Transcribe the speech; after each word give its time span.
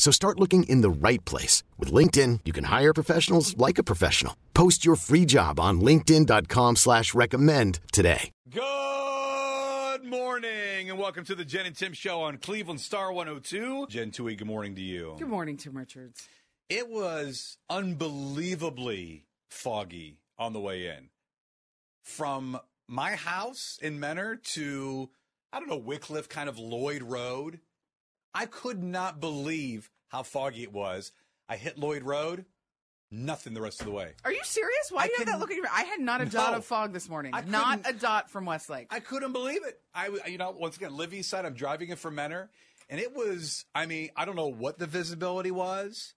So 0.00 0.10
start 0.10 0.40
looking 0.40 0.62
in 0.62 0.80
the 0.80 0.88
right 0.88 1.22
place. 1.26 1.62
With 1.78 1.92
LinkedIn, 1.92 2.40
you 2.46 2.54
can 2.54 2.64
hire 2.64 2.94
professionals 2.94 3.54
like 3.58 3.76
a 3.76 3.82
professional. 3.82 4.34
Post 4.54 4.82
your 4.82 4.96
free 4.96 5.26
job 5.26 5.60
on 5.60 5.82
linkedin.com 5.82 6.76
slash 6.76 7.12
recommend 7.12 7.80
today. 7.92 8.30
Good 8.48 10.02
morning 10.02 10.88
and 10.88 10.98
welcome 10.98 11.24
to 11.26 11.34
the 11.34 11.44
Jen 11.44 11.66
and 11.66 11.76
Tim 11.76 11.92
show 11.92 12.22
on 12.22 12.38
Cleveland 12.38 12.80
Star 12.80 13.12
102. 13.12 13.88
Jen 13.90 14.10
Tui, 14.10 14.36
good 14.36 14.46
morning 14.46 14.74
to 14.74 14.80
you. 14.80 15.16
Good 15.18 15.28
morning, 15.28 15.58
Tim 15.58 15.76
Richards. 15.76 16.26
It 16.70 16.88
was 16.88 17.58
unbelievably 17.68 19.26
foggy 19.50 20.16
on 20.38 20.54
the 20.54 20.60
way 20.60 20.86
in. 20.86 21.10
From 22.04 22.58
my 22.88 23.16
house 23.16 23.78
in 23.82 24.00
Mentor 24.00 24.36
to, 24.54 25.10
I 25.52 25.60
don't 25.60 25.68
know, 25.68 25.78
Wickliffe, 25.78 26.30
kind 26.30 26.48
of 26.48 26.58
Lloyd 26.58 27.02
Road. 27.02 27.60
I 28.34 28.46
could 28.46 28.82
not 28.82 29.20
believe 29.20 29.90
how 30.08 30.22
foggy 30.22 30.62
it 30.62 30.72
was. 30.72 31.12
I 31.48 31.56
hit 31.56 31.78
Lloyd 31.78 32.02
Road, 32.02 32.44
nothing 33.10 33.54
the 33.54 33.60
rest 33.60 33.80
of 33.80 33.86
the 33.86 33.92
way. 33.92 34.12
Are 34.24 34.32
you 34.32 34.42
serious? 34.44 34.90
Why 34.90 35.02
I 35.02 35.06
do 35.06 35.12
you 35.12 35.18
have 35.18 35.26
that 35.26 35.40
look 35.40 35.50
at 35.50 35.56
your 35.56 35.66
I 35.72 35.82
had 35.82 36.00
not 36.00 36.20
a 36.20 36.26
dot 36.26 36.54
of 36.54 36.64
fog 36.64 36.92
this 36.92 37.08
morning. 37.08 37.32
I 37.34 37.42
Not 37.42 37.80
a 37.88 37.92
dot 37.92 38.30
from 38.30 38.46
Westlake. 38.46 38.86
I 38.90 39.00
couldn't 39.00 39.32
believe 39.32 39.64
it. 39.64 39.80
I, 39.94 40.10
you 40.26 40.38
know, 40.38 40.50
once 40.52 40.76
again, 40.76 40.96
Livy 40.96 41.22
side, 41.22 41.44
I'm 41.44 41.54
driving 41.54 41.90
it 41.90 41.98
from 41.98 42.14
Mentor, 42.14 42.50
and 42.88 43.00
it 43.00 43.14
was, 43.14 43.64
I 43.74 43.86
mean, 43.86 44.10
I 44.16 44.24
don't 44.24 44.36
know 44.36 44.48
what 44.48 44.78
the 44.78 44.86
visibility 44.86 45.50
was 45.50 46.14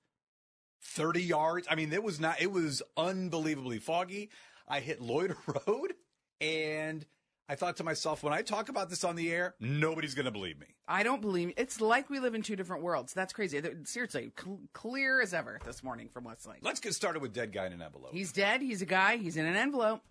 30 0.83 1.23
yards. 1.23 1.67
I 1.69 1.75
mean, 1.75 1.91
it 1.93 2.03
was 2.03 2.19
not, 2.19 2.41
it 2.41 2.51
was 2.51 2.83
unbelievably 2.97 3.79
foggy. 3.79 4.29
I 4.67 4.79
hit 4.79 5.01
Lloyd 5.01 5.35
Road, 5.67 5.93
and 6.41 7.05
I 7.49 7.55
thought 7.55 7.75
to 7.77 7.83
myself, 7.83 8.23
when 8.23 8.31
I 8.31 8.41
talk 8.41 8.69
about 8.69 8.89
this 8.89 9.03
on 9.03 9.15
the 9.17 9.31
air, 9.31 9.53
nobody's 9.59 10.15
going 10.15 10.25
to 10.25 10.31
believe 10.31 10.57
me. 10.59 10.67
I 10.87 11.03
don't 11.03 11.21
believe 11.21 11.51
it's 11.57 11.81
like 11.81 12.09
we 12.09 12.19
live 12.19 12.35
in 12.35 12.41
two 12.41 12.55
different 12.55 12.83
worlds. 12.83 13.13
That's 13.13 13.33
crazy. 13.33 13.61
Th- 13.61 13.75
Seriously, 13.83 14.31
cl- 14.41 14.61
clear 14.71 15.21
as 15.21 15.33
ever 15.33 15.59
this 15.65 15.83
morning 15.83 16.07
from 16.13 16.23
Westlake. 16.23 16.59
Let's 16.61 16.79
get 16.79 16.93
started 16.93 17.21
with 17.21 17.33
Dead 17.33 17.51
Guy 17.51 17.65
in 17.65 17.73
an 17.73 17.81
Envelope. 17.81 18.13
He's 18.13 18.31
dead. 18.31 18.61
He's 18.61 18.81
a 18.81 18.85
guy. 18.85 19.17
He's 19.17 19.35
in 19.35 19.45
an 19.45 19.57
envelope. 19.57 20.01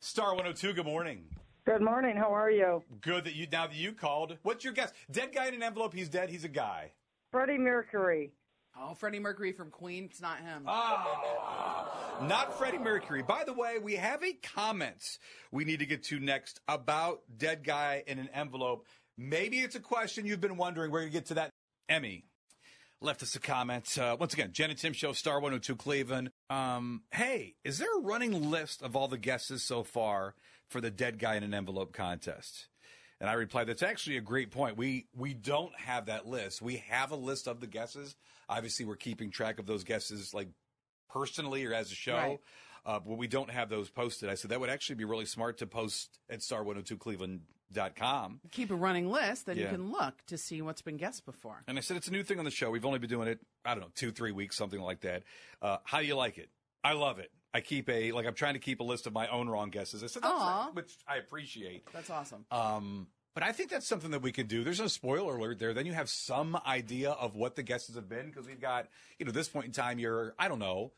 Star 0.00 0.30
102, 0.34 0.72
good 0.72 0.84
morning. 0.84 1.26
Good 1.64 1.80
morning. 1.80 2.16
How 2.16 2.34
are 2.34 2.50
you? 2.50 2.82
Good 3.00 3.24
that 3.24 3.36
you, 3.36 3.46
now 3.52 3.68
that 3.68 3.76
you 3.76 3.92
called. 3.92 4.36
What's 4.42 4.64
your 4.64 4.72
guess? 4.72 4.92
Dead 5.12 5.32
Guy 5.32 5.46
in 5.46 5.54
an 5.54 5.62
Envelope, 5.62 5.94
he's 5.94 6.08
dead, 6.08 6.28
he's 6.28 6.42
a 6.44 6.48
guy. 6.48 6.90
Freddie 7.30 7.56
Mercury. 7.58 8.32
Oh, 8.78 8.94
Freddie 8.94 9.18
Mercury 9.18 9.52
from 9.52 9.70
Queen. 9.70 10.04
It's 10.04 10.20
not 10.20 10.38
him. 10.40 10.64
Ah, 10.66 12.18
not 12.22 12.58
Freddie 12.58 12.78
Mercury. 12.78 13.22
By 13.22 13.44
the 13.44 13.52
way, 13.52 13.78
we 13.78 13.96
have 13.96 14.24
a 14.24 14.32
comment 14.32 15.18
we 15.50 15.64
need 15.64 15.80
to 15.80 15.86
get 15.86 16.04
to 16.04 16.18
next 16.18 16.60
about 16.66 17.20
dead 17.36 17.64
guy 17.64 18.02
in 18.06 18.18
an 18.18 18.30
envelope. 18.32 18.86
Maybe 19.18 19.58
it's 19.58 19.74
a 19.74 19.80
question 19.80 20.24
you've 20.26 20.40
been 20.40 20.56
wondering. 20.56 20.90
We're 20.90 21.00
going 21.00 21.12
to 21.12 21.18
get 21.18 21.26
to 21.26 21.34
that. 21.34 21.50
Emmy 21.88 22.24
left 23.02 23.22
us 23.22 23.34
a 23.34 23.40
comment. 23.40 23.98
Uh, 23.98 24.16
once 24.18 24.32
again, 24.32 24.50
Jen 24.52 24.70
and 24.70 24.78
Tim 24.78 24.92
Show, 24.92 25.12
Star 25.12 25.34
102 25.34 25.76
Cleveland. 25.76 26.30
Um, 26.48 27.02
hey, 27.10 27.56
is 27.64 27.78
there 27.78 27.98
a 27.98 28.00
running 28.00 28.50
list 28.50 28.82
of 28.82 28.96
all 28.96 29.08
the 29.08 29.18
guesses 29.18 29.62
so 29.62 29.82
far 29.82 30.34
for 30.68 30.80
the 30.80 30.90
dead 30.90 31.18
guy 31.18 31.34
in 31.34 31.42
an 31.42 31.52
envelope 31.52 31.92
contest? 31.92 32.68
And 33.22 33.30
I 33.30 33.34
replied, 33.34 33.68
that's 33.68 33.84
actually 33.84 34.16
a 34.16 34.20
great 34.20 34.50
point. 34.50 34.76
We 34.76 35.06
we 35.16 35.32
don't 35.32 35.72
have 35.78 36.06
that 36.06 36.26
list. 36.26 36.60
We 36.60 36.78
have 36.88 37.12
a 37.12 37.16
list 37.16 37.46
of 37.46 37.60
the 37.60 37.68
guesses. 37.68 38.16
Obviously, 38.48 38.84
we're 38.84 38.96
keeping 38.96 39.30
track 39.30 39.60
of 39.60 39.66
those 39.66 39.84
guesses 39.84 40.34
like 40.34 40.48
personally 41.08 41.64
or 41.64 41.72
as 41.72 41.92
a 41.92 41.94
show. 41.94 42.16
Right. 42.16 42.40
Uh, 42.84 42.98
but 42.98 43.16
we 43.16 43.28
don't 43.28 43.48
have 43.48 43.68
those 43.68 43.90
posted. 43.90 44.28
I 44.28 44.34
said 44.34 44.50
that 44.50 44.58
would 44.58 44.70
actually 44.70 44.96
be 44.96 45.04
really 45.04 45.26
smart 45.26 45.58
to 45.58 45.68
post 45.68 46.18
at 46.28 46.40
star102cleveland.com. 46.40 48.40
Keep 48.50 48.72
a 48.72 48.74
running 48.74 49.08
list, 49.08 49.46
then 49.46 49.56
you 49.56 49.68
can 49.68 49.92
look 49.92 50.14
to 50.26 50.36
see 50.36 50.60
what's 50.62 50.82
been 50.82 50.96
guessed 50.96 51.24
before. 51.24 51.62
And 51.68 51.78
I 51.78 51.80
said, 51.80 51.96
it's 51.96 52.08
a 52.08 52.12
new 52.12 52.24
thing 52.24 52.40
on 52.40 52.44
the 52.44 52.50
show. 52.50 52.72
We've 52.72 52.84
only 52.84 52.98
been 52.98 53.08
doing 53.08 53.28
it, 53.28 53.38
I 53.64 53.74
don't 53.74 53.82
know, 53.82 53.90
two, 53.94 54.10
three 54.10 54.32
weeks, 54.32 54.56
something 54.56 54.80
like 54.80 55.02
that. 55.02 55.22
Uh, 55.62 55.76
how 55.84 56.00
do 56.00 56.06
you 56.06 56.16
like 56.16 56.38
it? 56.38 56.48
I 56.82 56.94
love 56.94 57.20
it. 57.20 57.30
I 57.54 57.60
keep 57.60 57.88
a, 57.88 58.12
like, 58.12 58.26
I'm 58.26 58.34
trying 58.34 58.54
to 58.54 58.60
keep 58.60 58.80
a 58.80 58.84
list 58.84 59.06
of 59.06 59.12
my 59.12 59.28
own 59.28 59.48
wrong 59.48 59.70
guesses. 59.70 60.02
I 60.02 60.06
said, 60.06 60.22
that's 60.22 60.74
which 60.74 60.96
I 61.06 61.16
appreciate. 61.16 61.86
That's 61.92 62.08
awesome. 62.10 62.46
Um, 62.50 63.08
but 63.34 63.42
I 63.42 63.52
think 63.52 63.70
that's 63.70 63.86
something 63.86 64.10
that 64.12 64.22
we 64.22 64.32
can 64.32 64.46
do. 64.46 64.64
There's 64.64 64.80
no 64.80 64.86
spoiler 64.86 65.36
alert 65.36 65.58
there. 65.58 65.74
Then 65.74 65.86
you 65.86 65.92
have 65.92 66.08
some 66.08 66.58
idea 66.66 67.10
of 67.10 67.34
what 67.34 67.56
the 67.56 67.62
guesses 67.62 67.94
have 67.96 68.08
been 68.08 68.26
because 68.26 68.46
we've 68.46 68.60
got, 68.60 68.88
you 69.18 69.26
know, 69.26 69.32
this 69.32 69.48
point 69.48 69.66
in 69.66 69.72
time, 69.72 69.98
you're, 69.98 70.34
I 70.38 70.48
don't 70.48 70.58
know, 70.58 70.92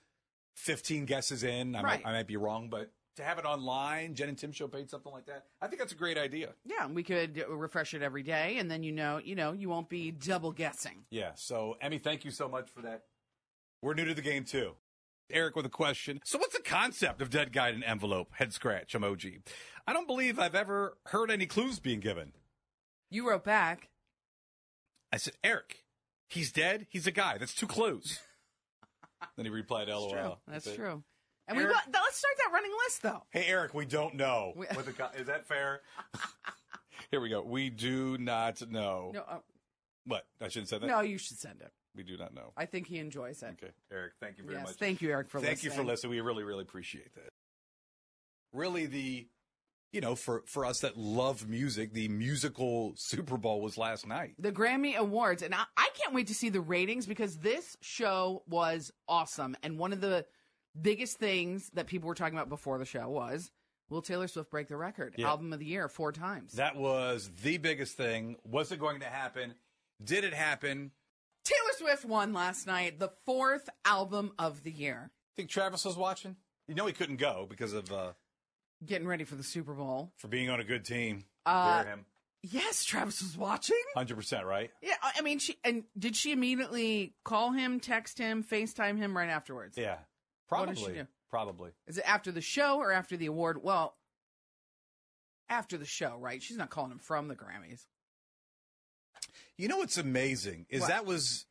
15 0.56 1.06
guesses 1.06 1.42
in. 1.42 1.74
I, 1.74 1.82
Right. 1.82 2.04
might, 2.04 2.08
I 2.10 2.12
might 2.12 2.26
be 2.26 2.36
wrong, 2.36 2.68
but 2.68 2.90
to 3.16 3.22
have 3.22 3.38
it 3.38 3.44
online, 3.44 4.14
Jen 4.14 4.28
and 4.28 4.38
Tim 4.38 4.50
show 4.52 4.66
paid 4.66 4.90
something 4.90 5.12
like 5.12 5.26
that. 5.26 5.46
I 5.60 5.66
think 5.68 5.78
that's 5.80 5.92
a 5.92 5.96
great 5.96 6.18
idea. 6.18 6.50
Yeah, 6.64 6.86
we 6.88 7.02
could 7.04 7.44
refresh 7.48 7.94
it 7.94 8.02
every 8.02 8.24
day, 8.24 8.56
and 8.58 8.68
then 8.70 8.82
you 8.82 8.90
know, 8.92 9.18
you 9.22 9.36
know, 9.36 9.52
you 9.52 9.68
won't 9.68 9.88
be 9.88 10.10
double 10.10 10.50
guessing. 10.50 11.04
Yeah. 11.10 11.30
So, 11.36 11.76
Emmy, 11.80 11.98
thank 11.98 12.24
you 12.24 12.32
so 12.32 12.48
much 12.48 12.68
for 12.70 12.82
that. 12.82 13.02
We're 13.82 13.94
new 13.94 14.04
to 14.06 14.14
the 14.14 14.22
game 14.22 14.44
too. 14.44 14.72
Eric 15.30 15.56
with 15.56 15.66
a 15.66 15.70
question. 15.70 16.20
So, 16.24 16.38
what's 16.38 16.54
the 16.56 16.62
concept 16.62 17.20
of 17.22 17.30
dead 17.30 17.52
guy 17.52 17.68
in 17.70 17.76
an 17.76 17.84
envelope? 17.84 18.28
Head 18.34 18.52
scratch 18.52 18.92
emoji. 18.92 19.40
I 19.86 19.92
don't 19.92 20.06
believe 20.06 20.38
I've 20.38 20.54
ever 20.54 20.96
heard 21.06 21.30
any 21.30 21.46
clues 21.46 21.78
being 21.80 22.00
given. 22.00 22.32
You 23.10 23.28
wrote 23.28 23.44
back. 23.44 23.88
I 25.12 25.16
said, 25.18 25.34
Eric, 25.44 25.84
he's 26.28 26.50
dead. 26.52 26.86
He's 26.90 27.06
a 27.06 27.10
guy. 27.12 27.38
That's 27.38 27.54
two 27.54 27.66
clues. 27.66 28.20
then 29.36 29.46
he 29.46 29.50
replied, 29.50 29.88
That's 29.88 29.98
LOL. 29.98 30.10
true. 30.10 30.32
That's 30.48 30.66
it. 30.66 30.76
true. 30.76 31.02
And 31.46 31.56
we 31.58 31.64
Eric- 31.64 31.74
wa- 31.76 31.82
let's 32.02 32.16
start 32.16 32.34
that 32.38 32.52
running 32.52 32.72
list 32.86 33.02
though. 33.02 33.22
Hey, 33.30 33.44
Eric, 33.46 33.74
we 33.74 33.84
don't 33.84 34.14
know. 34.14 34.52
We- 34.56 34.66
With 34.76 34.86
the 34.86 34.92
co- 34.92 35.10
is 35.16 35.26
that 35.26 35.46
fair? 35.46 35.82
Here 37.10 37.20
we 37.20 37.28
go. 37.28 37.42
We 37.42 37.70
do 37.70 38.18
not 38.18 38.68
know. 38.70 39.12
No, 39.14 39.20
uh, 39.20 39.38
What? 40.06 40.24
I 40.40 40.48
shouldn't 40.48 40.68
say 40.70 40.78
that. 40.78 40.86
no, 40.86 41.00
you 41.00 41.18
should 41.18 41.38
send 41.38 41.60
it. 41.60 41.70
We 41.94 42.02
do 42.02 42.16
not 42.16 42.34
know. 42.34 42.52
I 42.56 42.66
think 42.66 42.86
he 42.86 42.98
enjoys 42.98 43.42
it. 43.42 43.56
Okay, 43.62 43.72
Eric, 43.92 44.12
thank 44.20 44.38
you 44.38 44.44
very 44.44 44.56
yes, 44.56 44.66
much. 44.66 44.76
thank 44.76 45.02
you, 45.02 45.10
Eric, 45.10 45.28
for 45.28 45.38
listening. 45.38 45.48
Thank 45.48 45.64
listening. 45.64 45.78
you 45.78 45.84
for 45.84 45.90
listening. 45.90 46.10
We 46.10 46.20
really, 46.20 46.44
really 46.44 46.62
appreciate 46.62 47.14
that. 47.14 47.30
Really, 48.52 48.86
the 48.86 49.28
you 49.94 50.00
know, 50.00 50.16
for 50.16 50.42
for 50.46 50.64
us 50.64 50.80
that 50.80 50.96
love 50.96 51.48
music, 51.48 51.92
the 51.92 52.08
musical 52.08 52.94
Super 52.96 53.36
Bowl 53.36 53.60
was 53.60 53.78
last 53.78 54.06
night. 54.08 54.34
The 54.40 54.50
Grammy 54.50 54.96
Awards, 54.96 55.42
and 55.42 55.54
I, 55.54 55.62
I 55.76 55.88
can't 55.94 56.12
wait 56.12 56.26
to 56.26 56.34
see 56.34 56.48
the 56.48 56.60
ratings 56.60 57.06
because 57.06 57.38
this 57.38 57.76
show 57.80 58.42
was 58.48 58.92
awesome. 59.08 59.56
And 59.62 59.78
one 59.78 59.92
of 59.92 60.00
the 60.00 60.26
biggest 60.80 61.18
things 61.18 61.70
that 61.74 61.86
people 61.86 62.08
were 62.08 62.16
talking 62.16 62.36
about 62.36 62.48
before 62.48 62.78
the 62.78 62.84
show 62.84 63.08
was 63.08 63.52
will 63.88 64.02
Taylor 64.02 64.26
Swift 64.26 64.50
break 64.50 64.66
the 64.66 64.76
record? 64.76 65.14
Yeah. 65.16 65.28
Album 65.28 65.52
of 65.52 65.60
the 65.60 65.66
year 65.66 65.88
four 65.88 66.10
times. 66.10 66.54
That 66.54 66.74
was 66.74 67.30
the 67.42 67.58
biggest 67.58 67.96
thing. 67.96 68.36
Was 68.44 68.72
it 68.72 68.80
going 68.80 68.98
to 68.98 69.06
happen? 69.06 69.54
Did 70.02 70.24
it 70.24 70.34
happen? 70.34 70.90
Taylor 71.44 71.72
Swift 71.78 72.04
won 72.04 72.32
last 72.32 72.66
night, 72.66 72.98
the 72.98 73.10
fourth 73.26 73.68
album 73.84 74.32
of 74.38 74.62
the 74.62 74.70
year. 74.70 75.10
I 75.10 75.32
think 75.36 75.50
Travis 75.50 75.84
was 75.84 75.96
watching? 75.96 76.36
You 76.68 76.74
know 76.74 76.86
he 76.86 76.92
couldn't 76.92 77.16
go 77.16 77.46
because 77.48 77.72
of 77.72 77.92
uh 77.92 78.12
Getting 78.84 79.06
ready 79.06 79.24
for 79.24 79.34
the 79.36 79.42
Super 79.42 79.72
Bowl. 79.72 80.12
for 80.16 80.28
being 80.28 80.50
on 80.50 80.60
a 80.60 80.64
good 80.64 80.84
team. 80.84 81.24
Uh, 81.46 81.82
Dare 81.82 81.92
him. 81.92 82.06
Yes, 82.42 82.84
Travis 82.84 83.22
was 83.22 83.36
watching. 83.36 83.80
Hundred 83.96 84.16
percent, 84.16 84.44
right? 84.46 84.70
Yeah, 84.82 84.94
I 85.02 85.12
I 85.18 85.22
mean, 85.22 85.38
she 85.38 85.56
and 85.64 85.84
did 85.98 86.16
she 86.16 86.32
immediately 86.32 87.14
call 87.24 87.52
him, 87.52 87.80
text 87.80 88.18
him, 88.18 88.42
FaceTime 88.44 88.98
him 88.98 89.16
right 89.16 89.28
afterwards? 89.30 89.78
Yeah. 89.78 89.98
What 90.48 90.66
did 90.68 90.76
she 90.78 90.84
Probably. 90.84 91.00
do? 91.02 91.06
Probably. 91.30 91.70
Is 91.86 91.98
it 91.98 92.04
after 92.06 92.30
the 92.30 92.40
show 92.42 92.78
or 92.78 92.92
after 92.92 93.16
the 93.16 93.26
award? 93.26 93.62
Well, 93.62 93.96
after 95.48 95.78
the 95.78 95.86
show, 95.86 96.16
right? 96.18 96.42
She's 96.42 96.56
not 96.58 96.70
calling 96.70 96.92
him 96.92 96.98
from 96.98 97.28
the 97.28 97.34
Grammys. 97.36 97.86
You 99.56 99.68
know 99.68 99.78
what's 99.78 99.98
amazing 99.98 100.66
is 100.68 100.80
What? 100.82 100.88
that 100.88 101.06
was 101.06 101.46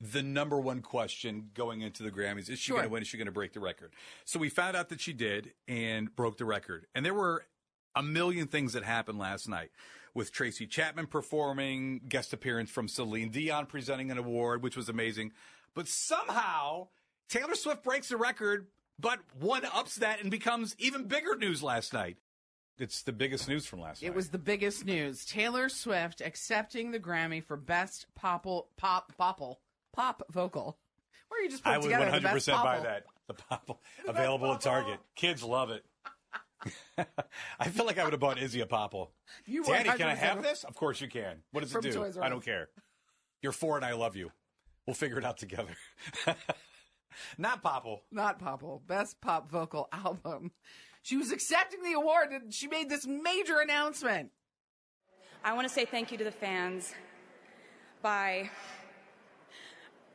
the 0.00 0.22
number 0.22 0.58
one 0.60 0.80
question 0.82 1.50
going 1.54 1.80
into 1.80 2.02
the 2.02 2.10
Grammys. 2.10 2.48
Is 2.50 2.58
she 2.58 2.66
Sure. 2.68 2.78
going 2.78 2.88
to 2.88 2.92
win? 2.92 3.02
Is 3.02 3.08
she 3.08 3.16
going 3.16 3.26
to 3.26 3.32
break 3.32 3.52
the 3.52 3.60
record? 3.60 3.92
So 4.24 4.38
we 4.38 4.48
found 4.48 4.76
out 4.76 4.88
that 4.88 5.00
she 5.00 5.12
did 5.12 5.54
and 5.68 6.14
broke 6.14 6.38
the 6.38 6.44
record. 6.44 6.86
And 6.94 7.04
there 7.06 7.14
were 7.14 7.46
a 7.94 8.02
million 8.02 8.48
things 8.48 8.72
that 8.72 8.82
happened 8.84 9.18
last 9.18 9.48
night 9.48 9.70
with 10.14 10.32
Tracy 10.32 10.66
Chapman 10.66 11.06
performing, 11.06 12.00
guest 12.08 12.32
appearance 12.32 12.70
from 12.70 12.88
Celine 12.88 13.30
Dion 13.30 13.66
presenting 13.66 14.10
an 14.10 14.18
award, 14.18 14.62
which 14.62 14.76
was 14.76 14.88
amazing. 14.88 15.32
But 15.74 15.88
somehow 15.88 16.88
Taylor 17.28 17.54
Swift 17.54 17.82
breaks 17.82 18.08
the 18.08 18.16
record, 18.16 18.66
but 18.98 19.20
one 19.38 19.64
ups 19.64 19.96
that 19.96 20.20
and 20.20 20.30
becomes 20.30 20.74
even 20.78 21.04
bigger 21.04 21.36
news 21.36 21.62
last 21.62 21.92
night. 21.92 22.16
It's 22.78 23.02
the 23.02 23.12
biggest 23.12 23.48
news 23.48 23.66
from 23.66 23.80
last 23.80 24.02
night. 24.02 24.08
It 24.08 24.14
was 24.14 24.30
the 24.30 24.38
biggest 24.38 24.84
news. 24.84 25.24
Taylor 25.24 25.68
Swift 25.68 26.20
accepting 26.20 26.90
the 26.90 26.98
Grammy 26.98 27.44
for 27.44 27.56
best 27.56 28.06
popple, 28.14 28.68
pop, 28.76 29.16
popple, 29.16 29.60
pop 29.92 30.22
vocal. 30.30 30.78
Where 31.28 31.42
you 31.42 31.50
just 31.50 31.62
put 31.62 31.72
I 31.72 31.78
would 31.78 31.84
together 31.84 32.10
the 32.20 32.28
100% 32.28 32.32
best 32.34 32.46
buy 32.48 32.52
popple. 32.54 32.82
that. 32.84 33.04
The 33.28 33.34
pop 33.34 33.80
available 34.08 34.52
at 34.52 34.60
Target. 34.60 34.98
Kids 35.14 35.42
love 35.42 35.70
it. 35.70 35.84
I 37.58 37.68
feel 37.68 37.86
like 37.86 37.98
I 37.98 38.04
would 38.04 38.12
have 38.12 38.20
bought 38.20 38.40
Izzy 38.40 38.60
a 38.60 38.66
popple. 38.66 39.12
You 39.46 39.64
Danny, 39.64 39.90
can 39.90 40.08
I 40.08 40.14
have 40.14 40.42
this? 40.42 40.64
Of 40.64 40.74
course 40.74 41.00
you 41.00 41.08
can. 41.08 41.42
What 41.50 41.62
does 41.62 41.74
it 41.74 41.82
do? 41.82 42.12
I 42.20 42.28
don't 42.28 42.44
care. 42.44 42.68
You're 43.42 43.52
four 43.52 43.76
and 43.76 43.84
I 43.84 43.94
love 43.94 44.16
you. 44.16 44.30
We'll 44.86 44.94
figure 44.94 45.18
it 45.18 45.24
out 45.24 45.38
together. 45.38 45.76
Not 47.38 47.62
popple. 47.62 48.02
Not 48.10 48.38
popple. 48.38 48.82
Best 48.86 49.20
pop 49.20 49.50
vocal 49.50 49.88
album. 49.92 50.52
She 51.02 51.16
was 51.16 51.32
accepting 51.32 51.82
the 51.82 51.92
award 51.92 52.30
and 52.30 52.52
she 52.52 52.68
made 52.68 52.88
this 52.88 53.06
major 53.06 53.58
announcement. 53.58 54.30
I 55.44 55.52
want 55.54 55.66
to 55.66 55.74
say 55.74 55.84
thank 55.84 56.12
you 56.12 56.18
to 56.18 56.24
the 56.24 56.30
fans 56.30 56.94
by 58.02 58.50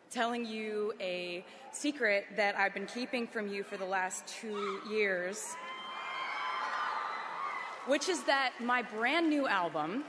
telling 0.09 0.45
you 0.45 0.93
a 1.01 1.45
secret 1.73 2.25
that 2.37 2.57
I've 2.57 2.73
been 2.73 2.85
keeping 2.85 3.27
from 3.27 3.47
you 3.47 3.63
for 3.63 3.75
the 3.75 3.85
last 3.85 4.25
two 4.27 4.79
years, 4.89 5.55
which 7.85 8.07
is 8.07 8.23
that 8.23 8.53
my 8.61 8.81
brand 8.81 9.29
new 9.29 9.47
album 9.47 10.05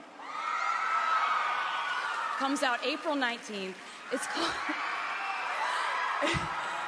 comes 2.38 2.62
out 2.62 2.78
April 2.86 3.16
19th. 3.16 3.74
It's 4.12 4.26
called. 4.26 4.52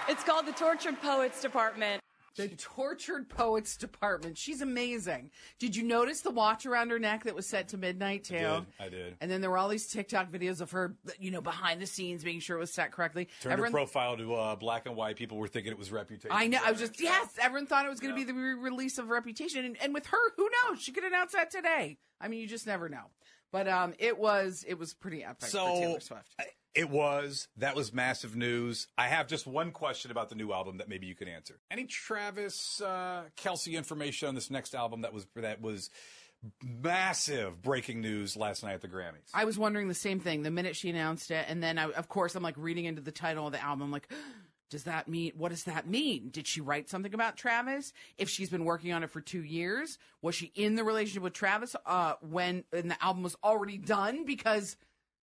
It's 0.09 0.25
called 0.25 0.47
The 0.47 0.53
Tortured 0.53 1.01
Poets 1.01 1.41
Department. 1.41 2.03
The 2.37 2.49
Tortured 2.49 3.29
Poets 3.29 3.77
Department. 3.77 4.39
She's 4.39 4.61
amazing. 4.63 5.31
Did 5.59 5.75
you 5.75 5.83
notice 5.83 6.21
the 6.21 6.31
watch 6.31 6.65
around 6.65 6.91
her 6.91 6.99
neck 6.99 7.25
that 7.25 7.35
was 7.35 7.47
set 7.47 7.69
to 7.69 7.77
midnight 7.77 8.25
too? 8.25 8.37
did. 8.39 8.67
I 8.79 8.89
did. 8.89 9.17
And 9.21 9.31
then 9.31 9.41
there 9.41 9.51
were 9.51 9.59
all 9.59 9.69
these 9.69 9.89
TikTok 9.89 10.31
videos 10.31 10.61
of 10.61 10.71
her, 10.71 10.95
you 11.19 11.31
know, 11.31 11.41
behind 11.41 11.83
the 11.83 11.87
scenes, 11.87 12.25
making 12.25 12.41
sure 12.41 12.57
it 12.57 12.61
was 12.61 12.73
set 12.73 12.93
correctly. 12.93 13.29
Turned 13.43 13.53
Everyone- 13.55 13.73
her 13.73 13.79
profile 13.79 14.17
to 14.17 14.35
uh, 14.35 14.57
black 14.57 14.87
and 14.87 14.97
white. 14.97 15.17
People 15.17 15.39
were 15.39 15.49
thinking 15.49 15.73
it 15.73 15.79
was 15.79 15.91
Reputation. 15.91 16.31
I 16.31 16.47
know. 16.47 16.59
I 16.65 16.71
was 16.71 16.81
just 16.81 17.01
yes. 17.01 17.29
Everyone 17.41 17.67
thought 17.67 17.85
it 17.85 17.91
was 17.91 18.01
going 18.01 18.15
to 18.15 18.19
be 18.19 18.25
the 18.25 18.35
re-release 18.35 18.99
of 18.99 19.09
Reputation, 19.09 19.65
and, 19.65 19.77
and 19.83 19.93
with 19.93 20.07
her, 20.07 20.19
who 20.37 20.49
knows? 20.69 20.81
She 20.81 20.93
could 20.93 21.05
announce 21.05 21.33
that 21.33 21.51
today. 21.51 21.99
I 22.21 22.29
mean, 22.29 22.41
you 22.41 22.47
just 22.47 22.67
never 22.67 22.89
know. 22.89 23.05
But 23.53 23.67
um, 23.67 23.95
it 23.99 24.17
was 24.19 24.65
it 24.69 24.79
was 24.79 24.95
pretty 24.95 25.25
epic 25.25 25.49
So 25.49 25.67
for 25.67 25.81
Taylor 25.81 26.01
Swift. 26.01 26.35
I- 26.39 26.45
it 26.75 26.89
was. 26.89 27.49
That 27.57 27.75
was 27.75 27.93
massive 27.93 28.37
news. 28.37 28.87
I 28.97 29.09
have 29.09 29.27
just 29.27 29.47
one 29.47 29.73
question 29.73 30.11
about 30.11 30.29
the 30.29 30.35
new 30.35 30.53
album 30.53 30.79
that 30.79 30.89
maybe 30.89 31.07
you 31.07 31.15
could 31.15 31.29
answer. 31.29 31.59
Any 31.71 31.85
Travis 31.85 32.81
uh, 32.81 33.25
Kelce 33.37 33.73
information 33.73 34.29
on 34.29 34.35
this 34.35 34.51
next 34.51 34.75
album 34.75 35.03
that 35.03 35.13
was 35.13 35.27
that 35.37 35.61
was 35.61 35.91
massive 36.63 37.61
breaking 37.61 38.01
news 38.01 38.37
last 38.37 38.63
night 38.63 38.75
at 38.75 38.81
the 38.81 38.89
Grammys? 38.89 39.31
I 39.35 39.45
was 39.45 39.59
wondering 39.59 39.89
the 39.89 39.95
same 39.95 40.21
thing 40.21 40.43
the 40.43 40.51
minute 40.51 40.77
she 40.77 40.89
announced 40.91 41.31
it, 41.31 41.47
and 41.49 41.63
then 41.63 41.79
I, 41.79 41.91
of 41.91 42.09
course 42.09 42.35
I'm 42.35 42.43
like 42.43 42.57
reading 42.57 42.85
into 42.85 43.03
the 43.03 43.13
title 43.13 43.47
of 43.47 43.53
the 43.53 43.63
album. 43.63 43.91
Like, 43.91 44.11
does 44.71 44.85
that 44.85 45.09
mean 45.09 45.33
what 45.37 45.49
does 45.49 45.65
that 45.65 45.89
mean? 45.89 46.29
Did 46.31 46.47
she 46.47 46.61
write 46.61 46.89
something 46.89 47.13
about 47.13 47.37
Travis? 47.37 47.93
If 48.17 48.31
she's 48.31 48.49
been 48.49 48.65
working 48.65 48.93
on 48.93 49.03
it 49.03 49.11
for 49.11 49.21
two 49.21 49.43
years, 49.43 49.99
was 50.23 50.37
she 50.37 50.53
in 50.55 50.77
the 50.77 50.85
relationship 50.85 51.25
with 51.25 51.33
Travis 51.33 51.75
uh, 51.85 52.15
when 52.21 52.63
and 52.73 52.93
the 52.93 53.03
album 53.03 53.25
was 53.25 53.37
already 53.43 53.77
done? 53.77 54.25
Because 54.25 54.77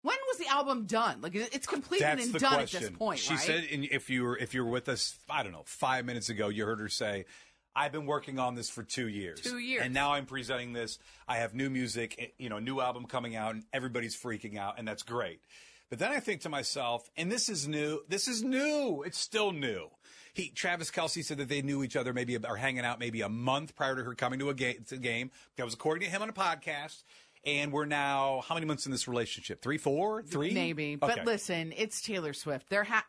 when 0.06 0.18
was 0.28 0.38
the 0.38 0.48
album 0.48 0.86
done? 0.86 1.22
Like 1.22 1.34
it's 1.34 1.66
completed 1.66 2.06
That's 2.06 2.25
and 2.25 2.34
done 2.34 2.54
question. 2.54 2.84
at 2.84 2.90
this 2.90 2.98
point, 2.98 3.19
she 3.19 3.34
right? 3.34 3.40
said, 3.44 3.63
in, 3.63 3.88
if 3.92 4.10
you 4.10 4.24
were 4.24 4.38
if 4.38 4.54
you 4.54 4.63
were 4.63 4.69
with 4.69 4.88
us, 4.88 5.18
I 5.30 5.42
don't 5.42 5.52
know, 5.52 5.63
five 5.66 6.06
minutes 6.06 6.30
ago, 6.30 6.50
you 6.50 6.66
heard 6.66 6.80
her 6.80 6.90
say. 6.90 7.25
I've 7.78 7.92
been 7.92 8.06
working 8.06 8.40
on 8.40 8.56
this 8.56 8.69
for 8.69 8.84
two 8.84 9.10
years. 9.10 9.42
Two 9.42 9.57
years. 9.57 9.81
And 9.84 9.94
now 9.94 10.13
I'm 10.13 10.25
presenting 10.25 10.72
this. 10.72 10.98
I 11.28 11.38
have 11.38 11.54
new 11.54 11.69
music, 11.69 12.16
eh, 12.18 12.28
you 12.38 12.48
know, 12.48 12.57
new 12.57 12.80
album 12.80 13.04
coming 13.06 13.36
out, 13.36 13.54
and 13.54 13.66
everybody's 13.74 14.16
freaking 14.16 14.57
out, 14.57 14.75
and 14.80 14.88
that's 14.88 15.04
great. 15.04 15.42
But 15.90 16.00
then 16.00 16.12
I 16.12 16.22
think 16.22 16.40
to 16.42 16.50
myself, 16.50 17.10
and 17.18 17.30
this 17.30 17.50
is 17.50 17.68
new. 17.68 18.00
This 18.08 18.30
is 18.30 18.44
new. 18.44 19.04
It's 19.06 19.19
still 19.19 19.51
new. 19.51 19.90
He, 20.34 20.50
Travis 20.50 20.90
Kelce 20.90 21.24
said 21.24 21.38
that 21.38 21.50
they 21.50 21.62
knew 21.62 21.84
each 21.84 21.96
other 21.96 22.13
maybe 22.13 22.38
or 22.38 22.56
hanging 22.56 22.86
out 22.86 23.00
maybe 23.00 23.22
a 23.22 23.30
month 23.30 23.75
prior 23.75 23.96
to 23.96 24.04
her 24.04 24.16
coming 24.16 24.40
to 24.40 24.50
a 24.50 24.54
game. 24.54 24.86
To 24.88 24.98
game. 24.98 25.31
That 25.58 25.66
was 25.66 25.74
according 25.74 26.08
to 26.08 26.10
him 26.10 26.22
on 26.22 26.30
a 26.30 26.34
podcast. 26.34 27.04
And 27.46 27.72
we're 27.72 27.86
now 27.86 28.42
how 28.48 28.56
many 28.56 28.66
months 28.66 28.86
in 28.86 28.92
this 28.92 29.08
relationship? 29.08 29.62
Three, 29.62 29.78
four, 29.78 30.24
three, 30.24 30.52
Maybe. 30.54 30.98
Okay. 31.02 31.14
But 31.16 31.26
listen, 31.26 31.74
it's 31.78 32.02
Taylor 32.02 32.34
Swift. 32.34 32.70
There 32.70 32.84
ha- 32.84 33.06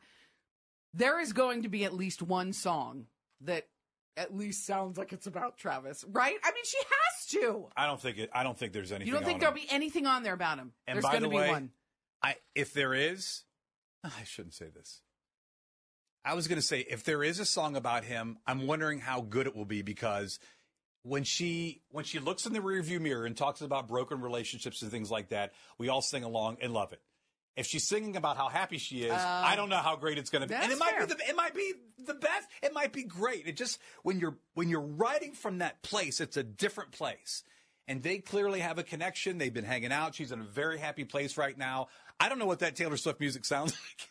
there 0.93 1.21
is 1.21 1.33
going 1.33 1.62
to 1.62 1.69
be 1.69 1.85
at 1.85 1.94
least 1.94 2.23
one 2.23 2.53
song 2.53 3.06
that 3.43 3.67
at 4.17 4.37
least 4.37 4.67
sounds 4.67 4.97
like 4.97 5.12
it's 5.12 5.27
about 5.27 5.59
Travis, 5.59 6.05
right? 6.09 6.37
I 6.43 6.50
mean, 6.53 6.65
she 6.65 6.79
has 6.79 7.27
to. 7.43 7.67
I 7.77 7.87
don't 7.87 8.00
think 8.00 8.19
it. 8.19 8.31
I 8.33 8.43
don't 8.43 8.56
think 8.59 8.73
there's 8.73 8.93
anything. 8.93 9.09
You 9.09 9.15
don't 9.15 9.25
think 9.25 9.41
there'll 9.41 9.55
him. 9.55 9.62
be 9.62 9.71
anything 9.71 10.06
on 10.06 10.23
there 10.23 10.35
about 10.35 10.59
him? 10.59 10.73
And 10.87 10.97
There's 10.97 11.05
by 11.05 11.19
the 11.19 11.29
be 11.29 11.37
way, 11.37 11.49
one. 11.49 11.71
I 12.23 12.37
if 12.55 12.73
there 12.73 12.94
is, 12.94 13.44
I 14.05 14.25
shouldn't 14.25 14.55
say 14.55 14.67
this. 14.75 15.03
I 16.25 16.35
was 16.35 16.49
going 16.49 16.61
to 16.61 16.67
say 16.67 16.81
if 16.81 17.05
there 17.05 17.23
is 17.23 17.38
a 17.38 17.44
song 17.44 17.77
about 17.77 18.03
him, 18.03 18.38
I'm 18.47 18.67
wondering 18.67 18.99
how 18.99 19.21
good 19.21 19.47
it 19.47 19.55
will 19.55 19.65
be 19.65 19.83
because 19.83 20.41
when 21.06 21.23
she 21.25 21.82
when 21.91 22.05
she 22.05 22.19
looks 22.19 22.47
in 22.47 22.53
the 22.53 22.58
rearview 22.58 23.00
mirror 23.00 23.25
and 23.26 23.37
talks 23.37 23.61
about 23.61 23.87
broken 23.87 24.20
relationships 24.20 24.82
and 24.82 24.91
things 24.91 25.11
like 25.11 25.29
that, 25.29 25.53
we 25.79 25.88
all 25.88 26.03
sing 26.03 26.25
along 26.25 26.58
and 26.61 26.73
love 26.73 26.93
it. 26.93 27.00
If 27.56 27.67
she's 27.67 27.85
singing 27.88 28.17
about 28.17 28.37
how 28.37 28.49
happy 28.49 28.76
she 28.76 29.05
is, 29.05 29.12
I 29.12 29.55
don't 29.56 29.70
know 29.70 29.76
how 29.76 29.97
great 29.97 30.19
it's 30.19 30.29
going 30.29 30.43
to 30.43 30.49
be. 30.49 30.55
And 30.55 30.64
it 30.64 30.69
that's 30.69 30.81
might 30.81 30.91
fair. 30.91 31.06
be 31.06 31.14
the 31.14 31.31
it 31.31 31.37
might 31.37 31.55
be 31.55 31.73
the 32.05 32.14
best. 32.14 32.49
It 32.62 32.75
might 32.75 32.93
be 32.93 33.05
great. 33.05 33.47
It 33.47 33.56
just 33.56 33.79
when 34.03 34.19
you're 34.20 34.37
when 34.55 34.69
you're 34.69 34.81
writing 34.81 35.32
from 35.32 35.58
that 35.58 35.81
place, 35.82 36.20
it's 36.20 36.37
a 36.37 36.43
different 36.43 36.93
place. 36.93 37.44
And 37.88 38.02
they 38.02 38.19
clearly 38.19 38.61
have 38.61 38.79
a 38.79 38.82
connection. 38.82 39.38
They've 39.38 39.55
been 39.55 39.64
hanging 39.64 39.93
out. 39.93 40.17
She's 40.17 40.32
in 40.32 40.41
a 40.41 40.44
very 40.44 40.76
happy 40.79 41.05
place 41.05 41.37
right 41.38 41.56
now. 41.56 41.87
I 42.19 42.29
don't 42.29 42.38
know 42.38 42.47
what 42.47 42.59
that 42.59 42.75
Taylor 42.75 42.97
Swift 42.97 43.20
music 43.20 43.44
sounds 43.44 43.73
like. 44.00 44.09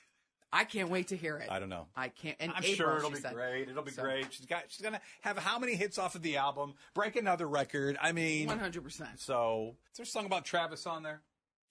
I 0.55 0.63
can't 0.63 0.89
wait 0.89 1.09
to 1.09 1.17
hear 1.17 1.37
it. 1.37 1.49
I 1.51 1.59
don't 1.59 1.67
know. 1.69 1.87
I 1.95 2.07
can't. 2.07 2.37
And 2.39 2.51
I'm 2.51 2.63
April, 2.63 2.75
sure 2.75 2.97
it'll 2.97 3.09
be 3.11 3.17
said. 3.17 3.33
great. 3.33 3.67
It'll 3.67 3.83
be 3.83 3.91
So, 3.91 4.03
great. 4.03 4.31
She's 4.31 4.45
got 4.45 4.63
she's 4.69 4.81
gonna 4.81 5.01
have 5.21 5.37
how 5.37 5.59
many 5.59 5.75
hits 5.75 5.97
off 5.97 6.15
of 6.15 6.21
the 6.21 6.37
album? 6.37 6.75
Break 6.93 7.17
another 7.17 7.45
record. 7.47 7.97
I 8.01 8.13
mean, 8.13 8.47
100%. 8.47 9.19
so 9.19 9.75
is 9.91 9.97
there 9.97 10.03
a 10.05 10.07
song 10.07 10.25
about 10.25 10.45
Travis 10.45 10.87
on 10.87 11.03
there? 11.03 11.21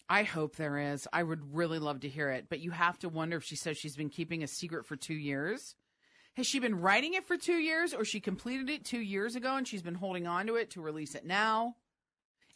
I 0.09 0.23
hope 0.25 0.57
there 0.57 0.79
is. 0.79 1.09
I 1.15 1.23
would 1.23 1.55
really 1.57 1.79
love 1.79 2.01
to 2.01 2.09
hear 2.11 2.29
it. 2.31 2.47
But 2.51 2.61
you 2.61 2.73
have 2.73 2.99
to 2.99 3.09
wonder 3.09 3.39
if 3.39 3.45
she 3.45 3.57
says 3.57 3.79
she's 3.79 3.97
been 3.97 4.11
keeping 4.11 4.43
a 4.43 4.47
secret 4.47 4.85
for 4.85 4.97
two 4.97 5.15
years. 5.15 5.77
Has 6.37 6.47
she 6.47 6.59
been 6.59 6.81
writing 6.81 7.15
it 7.15 7.25
for 7.25 7.39
two 7.39 7.57
years 7.57 7.95
or 7.95 8.05
she 8.05 8.21
completed 8.21 8.69
it 8.69 8.85
two 8.85 8.99
years 9.01 9.35
ago 9.35 9.57
and 9.57 9.67
she's 9.67 9.83
been 9.83 9.95
holding 9.95 10.27
on 10.27 10.47
to 10.49 10.57
it 10.57 10.69
to 10.73 10.83
release 10.83 11.15
it 11.15 11.25
now? 11.25 11.77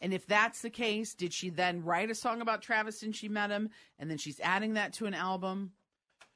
And 0.01 0.13
if 0.13 0.27
that's 0.27 0.61
the 0.61 0.69
case, 0.71 1.15
did 1.15 1.33
she 1.33 1.49
then 1.49 1.85
write 1.85 2.11
a 2.11 2.15
song 2.15 2.41
about 2.43 2.61
Travis 2.61 3.01
since 3.01 3.17
she 3.17 3.29
met 3.29 3.51
him 3.51 3.71
and 3.99 4.11
then 4.11 4.19
she's 4.19 4.41
adding 4.41 4.75
that 4.75 4.93
to 4.95 5.07
an 5.07 5.15
album? 5.15 5.73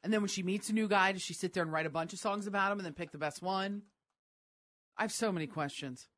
And 0.02 0.12
then 0.12 0.20
when 0.20 0.28
she 0.28 0.42
meets 0.42 0.68
a 0.68 0.72
new 0.72 0.88
guy, 0.88 1.12
does 1.12 1.22
she 1.22 1.34
sit 1.34 1.52
there 1.52 1.62
and 1.62 1.72
write 1.72 1.86
a 1.86 1.90
bunch 1.90 2.12
of 2.12 2.18
songs 2.18 2.46
about 2.46 2.72
him 2.72 2.78
and 2.78 2.86
then 2.86 2.94
pick 2.94 3.12
the 3.12 3.18
best 3.18 3.42
one? 3.42 3.82
I 4.96 5.02
have 5.02 5.12
so 5.12 5.32
many 5.32 5.46
questions. 5.46 6.08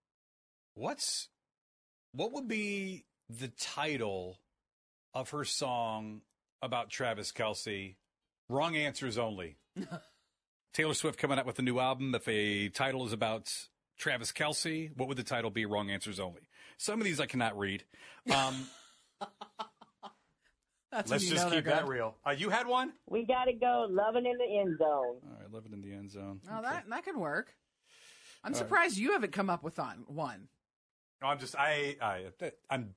What's 0.75 1.29
what 2.13 2.33
would 2.33 2.49
be 2.49 3.05
the 3.29 3.49
title 3.49 4.41
of 5.13 5.31
her 5.31 5.45
song 5.45 6.23
about 6.63 6.91
Travis 6.91 7.33
Kelce? 7.33 7.97
Wrong 8.49 8.77
answers 8.77 9.19
only. 9.19 9.57
Taylor 10.73 10.95
Swift 10.95 11.19
coming 11.19 11.39
out 11.39 11.47
with 11.47 11.59
a 11.59 11.63
new 11.63 11.79
album. 11.79 12.15
If 12.15 12.27
a 12.27 12.69
title 12.69 13.07
is 13.07 13.13
about 13.13 13.53
Travis 13.97 14.33
Kelce, 14.33 14.91
what 14.97 15.09
would 15.09 15.17
the 15.17 15.23
title 15.23 15.51
be? 15.51 15.67
Wrong 15.67 15.91
answers 15.91 16.19
only. 16.19 16.49
Some 16.77 17.01
of 17.01 17.05
these 17.05 17.21
I 17.21 17.27
cannot 17.27 17.57
read. 17.57 17.85
Um, 18.35 18.67
That's 20.95 21.11
let's 21.11 21.29
just 21.29 21.51
keep 21.51 21.65
that 21.65 21.89
real. 21.89 22.15
Uh, 22.25 22.31
you 22.31 22.51
had 22.51 22.69
one. 22.69 22.93
We 23.11 23.27
got 23.27 23.47
to 23.47 23.53
go. 23.53 23.89
Loving 23.91 24.27
in 24.27 24.39
the 24.39 24.61
end 24.61 24.79
zone. 24.79 24.87
All 24.89 25.37
right, 25.41 25.53
living 25.53 25.73
in 25.73 25.83
the 25.83 25.93
end 25.93 26.09
zone. 26.13 26.41
Oh, 26.49 26.63
that 26.63 26.85
that 26.89 27.05
could 27.05 27.17
work. 27.17 27.53
I'm 28.45 28.55
surprised 28.55 28.97
you 28.97 29.11
haven't 29.13 29.33
come 29.33 29.51
up 29.51 29.65
with 29.65 29.81
on 29.81 30.05
one. 30.07 30.47
No, 31.21 31.27
I'm 31.29 31.41
just 31.41 31.57
I 31.59 31.97
I 32.01 32.27
I'm 32.71 32.95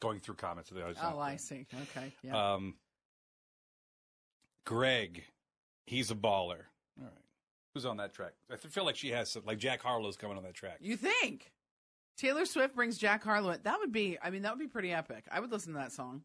going 0.00 0.18
through 0.18 0.34
comments. 0.34 0.72
of 0.72 0.76
the 0.76 0.82
others. 0.82 0.96
Oh, 1.00 1.20
I 1.20 1.36
see. 1.36 1.66
Okay. 1.82 2.12
Yeah. 2.24 2.54
Um, 2.54 2.74
Greg, 4.64 5.22
he's 5.86 6.10
a 6.10 6.16
baller. 6.16 6.62
All 6.98 7.04
right, 7.04 7.12
who's 7.74 7.86
on 7.86 7.98
that 7.98 8.12
track? 8.12 8.32
I 8.50 8.56
feel 8.56 8.84
like 8.84 8.96
she 8.96 9.10
has 9.10 9.30
some, 9.30 9.42
like 9.46 9.58
Jack 9.58 9.82
Harlow's 9.82 10.16
coming 10.16 10.36
on 10.36 10.42
that 10.42 10.54
track. 10.54 10.78
you 10.80 10.96
think 10.96 11.52
Taylor 12.16 12.44
Swift 12.44 12.74
brings 12.74 12.98
Jack 12.98 13.22
Harlow? 13.22 13.56
That 13.62 13.78
would 13.78 13.92
be. 13.92 14.18
I 14.20 14.30
mean, 14.30 14.42
that 14.42 14.52
would 14.52 14.60
be 14.60 14.66
pretty 14.66 14.92
epic. 14.92 15.26
I 15.30 15.38
would 15.38 15.52
listen 15.52 15.74
to 15.74 15.78
that 15.78 15.92
song. 15.92 16.22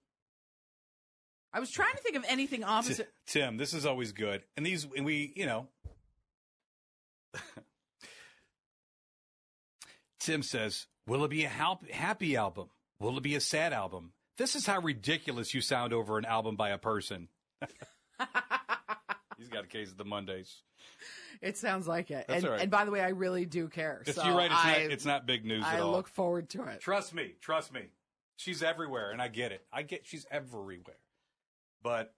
I 1.51 1.59
was 1.59 1.71
trying 1.71 1.93
to 1.93 2.01
think 2.01 2.15
of 2.15 2.23
anything 2.27 2.63
opposite. 2.63 3.11
Tim, 3.25 3.57
this 3.57 3.73
is 3.73 3.85
always 3.85 4.11
good. 4.11 4.43
And 4.55 4.65
these, 4.65 4.85
and 4.95 5.05
we, 5.05 5.33
you 5.35 5.45
know. 5.45 5.67
Tim 10.19 10.43
says, 10.43 10.85
Will 11.07 11.23
it 11.25 11.29
be 11.29 11.43
a 11.43 11.49
happy 11.49 12.35
album? 12.35 12.69
Will 12.99 13.17
it 13.17 13.23
be 13.23 13.33
a 13.35 13.41
sad 13.41 13.73
album? 13.73 14.11
This 14.37 14.55
is 14.55 14.65
how 14.65 14.79
ridiculous 14.79 15.53
you 15.53 15.61
sound 15.61 15.91
over 15.91 16.17
an 16.19 16.25
album 16.25 16.55
by 16.55 16.69
a 16.69 16.77
person. 16.77 17.29
He's 19.37 19.49
got 19.49 19.63
a 19.63 19.67
case 19.67 19.89
of 19.89 19.97
the 19.97 20.05
Mondays. 20.05 20.61
It 21.41 21.57
sounds 21.57 21.87
like 21.87 22.11
it. 22.11 22.25
And, 22.29 22.43
right. 22.43 22.61
and 22.61 22.69
by 22.69 22.85
the 22.85 22.91
way, 22.91 23.01
I 23.01 23.09
really 23.09 23.45
do 23.45 23.69
care. 23.69 24.03
It's, 24.05 24.17
so 24.17 24.25
you're 24.25 24.35
right. 24.35 24.51
It's, 24.51 24.65
I, 24.65 24.71
not, 24.71 24.91
it's 24.91 25.05
not 25.05 25.25
big 25.25 25.45
news 25.45 25.63
I 25.65 25.75
at 25.75 25.79
all. 25.81 25.93
I 25.93 25.97
look 25.97 26.07
forward 26.07 26.49
to 26.49 26.63
it. 26.65 26.79
Trust 26.79 27.15
me. 27.15 27.33
Trust 27.41 27.73
me. 27.73 27.87
She's 28.35 28.61
everywhere, 28.61 29.11
and 29.11 29.21
I 29.21 29.29
get 29.29 29.51
it. 29.51 29.65
I 29.73 29.81
get 29.81 30.05
she's 30.05 30.25
everywhere. 30.29 30.95
But 31.81 32.13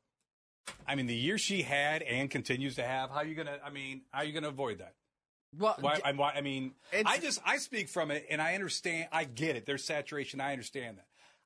I 0.88 0.96
mean, 0.96 1.08
the 1.08 1.16
year 1.16 1.38
she 1.38 1.62
had 1.62 2.02
and 2.02 2.30
continues 2.30 2.76
to 2.76 2.84
have, 2.84 3.10
how 3.10 3.18
are 3.18 3.26
you 3.26 3.36
gonna? 3.36 3.58
I 3.66 3.70
mean, 3.70 4.02
how 4.12 4.20
are 4.20 4.26
you 4.26 4.34
gonna 4.34 4.50
avoid 4.50 4.80
that? 4.80 4.94
Well, 5.58 5.76
Why, 5.82 5.96
d- 5.98 6.02
I'm, 6.06 6.16
why, 6.16 6.32
I 6.34 6.40
mean, 6.42 6.74
I 7.06 7.18
just 7.18 7.42
I 7.46 7.58
speak 7.58 7.90
from 7.90 8.10
it, 8.12 8.26
and 8.30 8.42
I 8.42 8.56
understand. 8.56 9.10
I 9.12 9.26
get 9.26 9.56
it. 9.58 9.66
There's 9.66 9.84
saturation. 9.84 10.40
I 10.40 10.52
understand 10.54 10.98
that. 10.98 11.06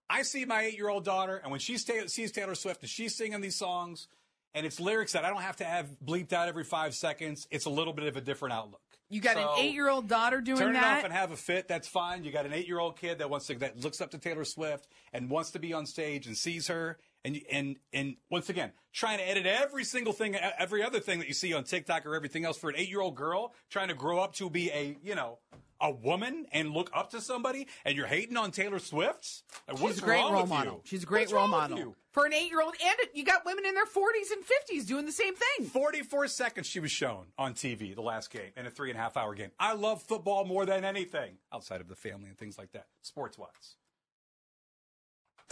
I 0.09 0.21
see 0.21 0.45
my 0.45 0.61
eight 0.63 0.77
year 0.77 0.89
old 0.89 1.03
daughter, 1.05 1.37
and 1.37 1.49
when 1.49 1.59
she 1.59 1.77
sta- 1.77 2.07
sees 2.07 2.31
Taylor 2.31 2.53
Swift 2.55 2.81
and 2.81 2.89
she's 2.89 3.15
singing 3.15 3.41
these 3.41 3.55
songs, 3.55 4.07
and 4.53 4.63
it's 4.65 4.79
lyrics 4.79 5.13
that 5.13 5.25
I 5.25 5.29
don't 5.29 5.41
have 5.41 5.55
to 5.57 5.63
have 5.65 5.87
bleeped 6.05 6.33
out 6.33 6.47
every 6.47 6.63
five 6.63 6.93
seconds. 6.93 7.47
It's 7.49 7.65
a 7.65 7.69
little 7.71 7.93
bit 7.93 8.05
of 8.05 8.15
a 8.15 8.21
different 8.21 8.53
outlook. 8.53 8.81
you 9.09 9.21
got 9.21 9.35
So- 9.37 9.53
an 9.53 9.59
eight-year-old 9.59 10.07
daughter 10.07 10.39
doing 10.41 10.57
Turn 10.59 10.73
that. 10.73 10.97
it 10.97 10.97
off 10.99 11.03
and 11.05 11.13
have 11.13 11.31
a 11.31 11.35
fit. 11.37 11.67
That's 11.67 11.87
fine. 11.87 12.23
You 12.23 12.31
got 12.31 12.45
an 12.45 12.53
eight-year-old 12.53 12.97
kid 12.99 13.17
that 13.19 13.29
wants 13.31 13.47
to 13.47 13.55
that 13.55 13.77
looks 13.79 14.01
up 14.01 14.11
to 14.11 14.19
Taylor 14.19 14.45
Swift 14.45 14.87
and 15.13 15.29
wants 15.31 15.49
to 15.51 15.59
be 15.59 15.73
on 15.73 15.87
stage 15.87 16.27
and 16.27 16.37
sees 16.37 16.67
her. 16.67 16.99
And 17.25 17.41
and 17.51 17.75
and 17.91 18.15
once 18.29 18.49
again, 18.49 18.71
trying 18.93 19.17
to 19.17 19.27
edit 19.27 19.47
every 19.47 19.83
single 19.83 20.13
thing, 20.13 20.35
every 20.35 20.83
other 20.83 20.99
thing 20.99 21.19
that 21.19 21.27
you 21.27 21.33
see 21.33 21.53
on 21.53 21.63
TikTok 21.63 22.05
or 22.05 22.15
everything 22.15 22.45
else 22.45 22.57
for 22.57 22.69
an 22.69 22.75
eight-year-old 22.77 23.15
girl 23.15 23.53
trying 23.69 23.87
to 23.87 23.95
grow 23.95 24.19
up 24.19 24.33
to 24.35 24.49
be 24.49 24.69
a 24.69 24.95
you 25.03 25.15
know 25.15 25.39
a 25.81 25.91
woman 25.91 26.45
and 26.51 26.71
look 26.71 26.89
up 26.93 27.11
to 27.11 27.21
somebody, 27.21 27.67
and 27.83 27.97
you're 27.97 28.07
hating 28.07 28.37
on 28.37 28.51
Taylor 28.51 28.79
Swift. 28.79 29.43
Like, 29.67 29.77
She's 29.77 29.97
a 29.97 30.01
great 30.01 30.23
role 30.23 30.45
model. 30.45 30.73
You? 30.75 30.81
She's 30.85 31.03
a 31.03 31.05
great 31.05 31.21
What's 31.23 31.33
role 31.33 31.47
model 31.47 31.95
for 32.11 32.25
an 32.25 32.33
eight-year-old, 32.33 32.75
and 32.81 32.95
you 33.13 33.25
got 33.25 33.45
women 33.45 33.65
in 33.65 33.73
their 33.73 33.85
40s 33.85 34.31
and 34.31 34.43
50s 34.43 34.87
doing 34.87 35.05
the 35.05 35.11
same 35.11 35.33
thing. 35.35 35.67
44 35.67 36.27
seconds 36.27 36.67
she 36.67 36.79
was 36.79 36.91
shown 36.91 37.25
on 37.37 37.53
TV 37.53 37.93
the 37.93 38.01
last 38.01 38.31
game 38.31 38.51
in 38.55 38.65
a 38.65 38.69
three 38.69 38.89
and 38.89 38.97
a 38.97 39.01
half 39.01 39.17
hour 39.17 39.33
game. 39.33 39.51
I 39.59 39.73
love 39.73 40.01
football 40.01 40.45
more 40.45 40.65
than 40.65 40.85
anything 40.85 41.37
outside 41.51 41.81
of 41.81 41.87
the 41.87 41.95
family 41.95 42.29
and 42.29 42.37
things 42.37 42.57
like 42.57 42.71
that, 42.71 42.85
sports 43.01 43.37
wise. 43.37 43.75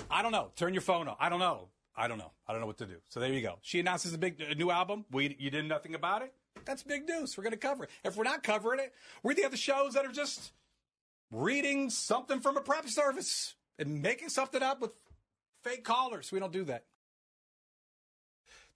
I 0.09 0.21
don't 0.21 0.31
know. 0.31 0.51
Turn 0.55 0.73
your 0.73 0.81
phone 0.81 1.07
off. 1.07 1.17
I 1.19 1.29
don't 1.29 1.39
know. 1.39 1.69
I 1.95 2.07
don't 2.07 2.17
know. 2.17 2.31
I 2.47 2.53
don't 2.53 2.61
know 2.61 2.67
what 2.67 2.77
to 2.79 2.85
do. 2.85 2.95
So 3.09 3.19
there 3.19 3.31
you 3.31 3.41
go. 3.41 3.59
She 3.61 3.79
announces 3.79 4.13
a 4.13 4.17
big 4.17 4.41
a 4.41 4.55
new 4.55 4.71
album. 4.71 5.05
We 5.11 5.35
you 5.39 5.49
did 5.49 5.65
nothing 5.65 5.95
about 5.95 6.21
it. 6.23 6.33
That's 6.65 6.83
big 6.83 7.07
news. 7.07 7.37
We're 7.37 7.43
going 7.43 7.51
to 7.51 7.57
cover 7.57 7.83
it. 7.85 7.89
If 8.03 8.15
we're 8.15 8.23
not 8.23 8.43
covering 8.43 8.79
it, 8.79 8.93
we're 9.21 9.33
the 9.33 9.45
other 9.45 9.57
shows 9.57 9.93
that 9.93 10.05
are 10.05 10.11
just 10.11 10.53
reading 11.31 11.89
something 11.89 12.39
from 12.39 12.57
a 12.57 12.61
prep 12.61 12.87
service 12.87 13.55
and 13.77 14.01
making 14.01 14.29
something 14.29 14.61
up 14.61 14.81
with 14.81 14.91
fake 15.63 15.83
callers. 15.83 16.31
We 16.31 16.39
don't 16.39 16.53
do 16.53 16.63
that. 16.65 16.85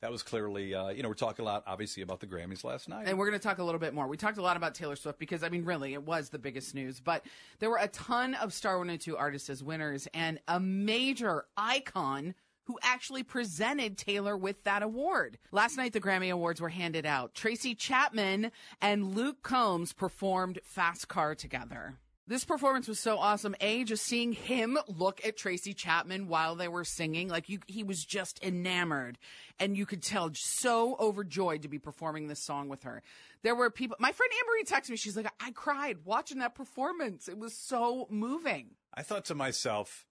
That 0.01 0.11
was 0.11 0.21
clearly, 0.21 0.75
uh, 0.75 0.89
you 0.89 1.01
know, 1.01 1.09
we're 1.09 1.15
talking 1.15 1.43
a 1.43 1.45
lot, 1.45 1.63
obviously, 1.65 2.03
about 2.03 2.19
the 2.19 2.27
Grammys 2.27 2.63
last 2.63 2.87
night. 2.87 3.07
And 3.07 3.17
we're 3.17 3.27
going 3.27 3.39
to 3.39 3.43
talk 3.43 3.57
a 3.57 3.63
little 3.63 3.79
bit 3.79 3.95
more. 3.95 4.07
We 4.07 4.15
talked 4.15 4.37
a 4.37 4.43
lot 4.43 4.55
about 4.55 4.75
Taylor 4.75 4.95
Swift 4.95 5.17
because, 5.17 5.41
I 5.41 5.49
mean, 5.49 5.65
really, 5.65 5.93
it 5.93 6.03
was 6.03 6.29
the 6.29 6.37
biggest 6.37 6.75
news. 6.75 6.99
But 6.99 7.25
there 7.57 7.69
were 7.71 7.79
a 7.79 7.87
ton 7.87 8.35
of 8.35 8.53
Star 8.53 8.77
102 8.77 9.17
artists 9.17 9.49
as 9.49 9.63
winners 9.63 10.07
and 10.13 10.39
a 10.47 10.59
major 10.59 11.45
icon 11.57 12.35
who 12.65 12.77
actually 12.83 13.23
presented 13.23 13.97
Taylor 13.97 14.37
with 14.37 14.63
that 14.65 14.83
award. 14.83 15.39
Last 15.51 15.77
night, 15.77 15.93
the 15.93 16.01
Grammy 16.01 16.31
Awards 16.31 16.61
were 16.61 16.69
handed 16.69 17.05
out. 17.05 17.33
Tracy 17.33 17.73
Chapman 17.73 18.51
and 18.81 19.15
Luke 19.15 19.41
Combs 19.41 19.93
performed 19.93 20.59
Fast 20.63 21.07
Car 21.07 21.33
together. 21.33 21.95
This 22.29 22.43
performance 22.43 22.89
was 22.89 22.99
so 22.99 23.17
awesome. 23.17 23.55
A, 23.61 23.85
just 23.85 24.03
seeing 24.03 24.33
him 24.33 24.77
look 24.89 25.25
at 25.25 25.37
Tracy 25.37 25.73
Chapman 25.73 26.27
while 26.27 26.55
they 26.55 26.67
were 26.67 26.83
singing, 26.83 27.29
like 27.29 27.47
you, 27.47 27.59
he 27.67 27.83
was 27.83 28.03
just 28.03 28.43
enamored, 28.43 29.17
and 29.59 29.77
you 29.77 29.85
could 29.85 30.03
tell 30.03 30.29
so 30.33 30.97
overjoyed 30.99 31.61
to 31.61 31.69
be 31.69 31.79
performing 31.79 32.27
this 32.27 32.43
song 32.43 32.67
with 32.67 32.83
her. 32.83 33.01
There 33.43 33.55
were 33.55 33.69
people. 33.69 33.95
My 33.99 34.11
friend 34.11 34.31
Ambery 34.33 34.69
texted 34.69 34.89
me. 34.89 34.97
She's 34.97 35.15
like, 35.15 35.31
"I 35.39 35.51
cried 35.51 35.99
watching 36.03 36.39
that 36.39 36.53
performance. 36.53 37.29
It 37.29 37.37
was 37.37 37.53
so 37.53 38.07
moving." 38.09 38.71
I 38.93 39.03
thought 39.03 39.23
to 39.25 39.35
myself, 39.35 40.05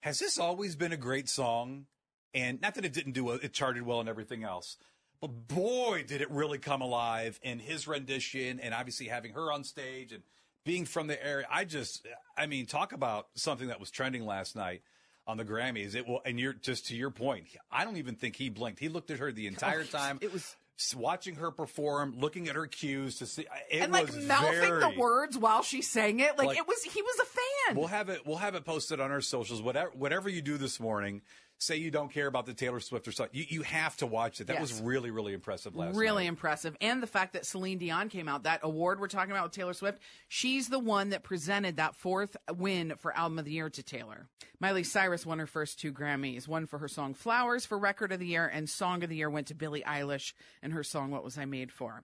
has 0.00 0.18
this 0.18 0.38
always 0.38 0.74
been 0.74 0.92
a 0.92 0.96
great 0.96 1.28
song? 1.28 1.86
And 2.34 2.60
not 2.60 2.74
that 2.74 2.84
it 2.84 2.92
didn't 2.92 3.12
do, 3.12 3.30
it 3.30 3.52
charted 3.52 3.84
well 3.84 4.00
and 4.00 4.08
everything 4.08 4.42
else, 4.42 4.76
but 5.20 5.28
boy, 5.28 6.04
did 6.06 6.20
it 6.20 6.30
really 6.30 6.58
come 6.58 6.82
alive 6.82 7.38
in 7.42 7.60
his 7.60 7.86
rendition 7.86 8.60
and 8.60 8.74
obviously 8.74 9.06
having 9.06 9.32
her 9.32 9.52
on 9.52 9.64
stage 9.64 10.12
and 10.12 10.22
being 10.66 10.84
from 10.84 11.06
the 11.06 11.24
area. 11.26 11.46
I 11.50 11.64
just, 11.64 12.06
I 12.36 12.44
mean, 12.46 12.66
talk 12.66 12.92
about 12.92 13.28
something 13.36 13.68
that 13.68 13.80
was 13.80 13.90
trending 13.90 14.26
last 14.26 14.56
night 14.56 14.82
on 15.26 15.36
the 15.38 15.44
Grammys. 15.44 15.94
It 15.94 16.06
will, 16.06 16.20
and 16.26 16.38
you're 16.38 16.52
just 16.52 16.88
to 16.88 16.96
your 16.96 17.10
point. 17.10 17.46
I 17.70 17.84
don't 17.84 17.96
even 17.96 18.16
think 18.16 18.36
he 18.36 18.50
blinked. 18.50 18.80
He 18.80 18.88
looked 18.90 19.10
at 19.10 19.20
her 19.20 19.32
the 19.32 19.46
entire 19.46 19.84
time. 19.84 20.18
It 20.20 20.32
was 20.32 20.56
watching 20.94 21.36
her 21.36 21.52
perform, 21.52 22.16
looking 22.18 22.48
at 22.48 22.56
her 22.56 22.66
cues 22.66 23.18
to 23.20 23.26
see. 23.26 23.46
It 23.70 23.78
and 23.84 23.92
like 23.92 24.08
was 24.08 24.16
mouthing 24.26 24.60
very, 24.60 24.80
the 24.80 24.98
words 24.98 25.38
while 25.38 25.62
she 25.62 25.80
sang 25.82 26.20
it. 26.20 26.36
Like, 26.36 26.48
Like- 26.48 26.58
it 26.58 26.66
was. 26.66 26.82
He 26.82 27.00
was 27.00 27.18
a 27.20 27.24
fan. 27.24 27.76
We'll 27.76 27.86
have 27.86 28.08
it. 28.08 28.26
We'll 28.26 28.36
have 28.38 28.56
it 28.56 28.64
posted 28.64 29.00
on 29.00 29.10
our 29.12 29.20
socials. 29.20 29.62
Whatever, 29.62 29.90
whatever 29.94 30.28
you 30.28 30.42
do 30.42 30.58
this 30.58 30.80
morning. 30.80 31.22
Say 31.58 31.76
you 31.76 31.90
don't 31.90 32.12
care 32.12 32.26
about 32.26 32.44
the 32.44 32.52
Taylor 32.52 32.80
Swift 32.80 33.08
or 33.08 33.12
something. 33.12 33.38
You, 33.38 33.46
you 33.48 33.62
have 33.62 33.96
to 33.98 34.06
watch 34.06 34.40
it. 34.40 34.48
That 34.48 34.60
was 34.60 34.80
really, 34.80 35.10
really 35.10 35.32
impressive 35.32 35.74
last 35.74 35.96
really 35.96 36.24
night. 36.24 36.28
impressive. 36.28 36.76
And 36.82 37.02
the 37.02 37.06
fact 37.06 37.32
that 37.32 37.46
Celine 37.46 37.78
Dion 37.78 38.10
came 38.10 38.28
out, 38.28 38.42
that 38.42 38.60
award 38.62 39.00
we're 39.00 39.08
talking 39.08 39.30
about 39.30 39.44
with 39.44 39.52
Taylor 39.52 39.72
Swift, 39.72 40.00
she's 40.28 40.68
the 40.68 40.78
one 40.78 41.10
that 41.10 41.22
presented 41.22 41.76
that 41.76 41.94
fourth 41.94 42.36
win 42.54 42.94
for 42.98 43.16
Album 43.16 43.38
of 43.38 43.46
the 43.46 43.52
Year 43.52 43.70
to 43.70 43.82
Taylor. 43.82 44.28
Miley 44.60 44.84
Cyrus 44.84 45.24
won 45.24 45.38
her 45.38 45.46
first 45.46 45.80
two 45.80 45.92
Grammys, 45.92 46.46
one 46.46 46.66
for 46.66 46.78
her 46.78 46.88
song 46.88 47.14
Flowers 47.14 47.64
for 47.64 47.78
Record 47.78 48.12
of 48.12 48.20
the 48.20 48.26
Year, 48.26 48.46
and 48.46 48.68
Song 48.68 49.02
of 49.02 49.08
the 49.08 49.16
Year 49.16 49.30
went 49.30 49.46
to 49.46 49.54
Billie 49.54 49.82
Eilish 49.82 50.34
and 50.62 50.74
her 50.74 50.82
song 50.82 51.10
What 51.10 51.24
Was 51.24 51.38
I 51.38 51.46
Made 51.46 51.72
For. 51.72 52.02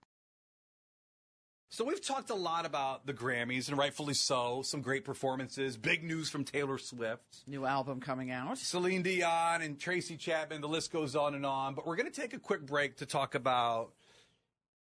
So 1.75 1.85
we've 1.87 2.03
talked 2.03 2.29
a 2.29 2.35
lot 2.35 2.67
about 2.67 3.07
the 3.07 3.15
Grammys, 3.15 3.71
and 3.71 3.79
rightfully 3.79 4.13
so. 4.13 4.61
Some 4.63 4.83
great 4.83 5.07
performances. 5.07 5.79
Big 5.79 6.05
news 6.05 6.29
from 6.29 6.45
Taylor 6.45 6.77
Swift, 6.77 7.45
New 7.47 7.65
album 7.65 7.99
coming 7.99 8.31
out. 8.31 8.59
Celine 8.59 9.01
Dion, 9.01 9.63
and 9.63 9.81
Tracy 9.81 10.19
Chapman. 10.19 10.61
The 10.61 10.69
list 10.69 10.93
goes 10.93 11.17
on 11.17 11.35
and 11.35 11.47
on. 11.47 11.75
But 11.75 11.87
we're 11.87 11.97
going 11.97 12.13
to 12.13 12.21
take 12.21 12.35
a 12.35 12.39
quick 12.39 12.67
break 12.67 12.99
to 12.99 13.07
talk 13.07 13.35
about 13.35 13.95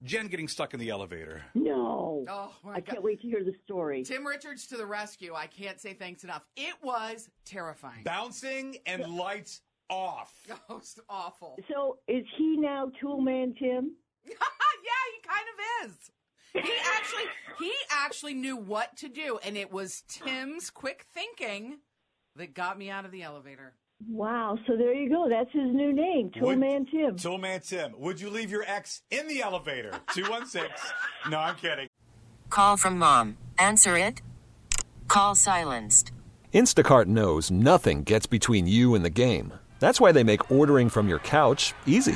Jen 0.03 0.27
getting 0.27 0.49
stuck 0.49 0.73
in 0.73 0.81
the 0.81 0.89
elevator. 0.89 1.43
No. 1.55 2.25
Oh, 2.27 2.53
my 2.61 2.73
I 2.73 2.75
God. 2.81 2.85
can't 2.87 3.03
wait 3.03 3.21
to 3.21 3.27
hear 3.29 3.41
the 3.41 3.55
story. 3.63 4.03
Tim 4.03 4.27
Richards 4.27 4.67
to 4.67 4.75
the 4.75 4.85
rescue. 4.85 5.33
I 5.33 5.47
can't 5.47 5.79
say 5.79 5.93
thanks 5.93 6.25
enough. 6.25 6.43
It 6.57 6.75
was 6.83 7.29
terrifying. 7.45 8.03
Bouncing 8.03 8.79
and 8.85 9.15
lights 9.15 9.61
off. 9.89 10.33
Oh, 10.69 10.75
it's 10.79 10.99
awful. 11.07 11.57
So 11.73 11.99
is 12.09 12.25
he 12.37 12.57
now 12.57 12.91
Tool 12.99 13.21
Man 13.21 13.55
Tim? 13.57 13.93
yeah, 14.25 14.33
he 14.35 15.21
kind 15.25 15.45
of 15.85 15.89
is. 15.89 16.11
He 16.53 16.59
actually 16.95 17.23
he 17.59 17.71
actually 17.91 18.33
knew 18.33 18.57
what 18.57 18.97
to 18.97 19.07
do, 19.09 19.39
and 19.43 19.55
it 19.57 19.71
was 19.71 20.03
Tim's 20.07 20.69
quick 20.69 21.05
thinking 21.13 21.79
that 22.35 22.53
got 22.53 22.77
me 22.77 22.89
out 22.89 23.05
of 23.05 23.11
the 23.11 23.23
elevator. 23.23 23.73
Wow. 24.09 24.57
So 24.65 24.75
there 24.75 24.93
you 24.93 25.09
go. 25.09 25.27
That's 25.29 25.51
his 25.51 25.73
new 25.73 25.93
name, 25.93 26.31
Tool 26.31 26.47
Would- 26.47 26.59
Man 26.59 26.85
Tim. 26.87 27.15
Toolman 27.17 27.67
Tim, 27.67 27.93
would 27.99 28.19
you 28.19 28.29
leave 28.29 28.49
your 28.49 28.63
ex 28.65 29.01
in 29.11 29.27
the 29.27 29.41
elevator? 29.43 29.91
216. 30.13 30.69
no, 31.29 31.37
I'm 31.37 31.55
kidding. 31.55 31.87
Call 32.49 32.77
from 32.77 32.97
mom. 32.97 33.37
Answer 33.59 33.95
it. 33.97 34.21
Call 35.07 35.35
silenced. 35.35 36.11
Instacart 36.53 37.05
knows 37.05 37.51
nothing 37.51 38.03
gets 38.03 38.25
between 38.25 38.65
you 38.67 38.95
and 38.95 39.05
the 39.05 39.09
game. 39.09 39.53
That's 39.79 40.01
why 40.01 40.11
they 40.11 40.23
make 40.23 40.49
ordering 40.51 40.89
from 40.89 41.07
your 41.07 41.19
couch 41.19 41.73
easy. 41.85 42.15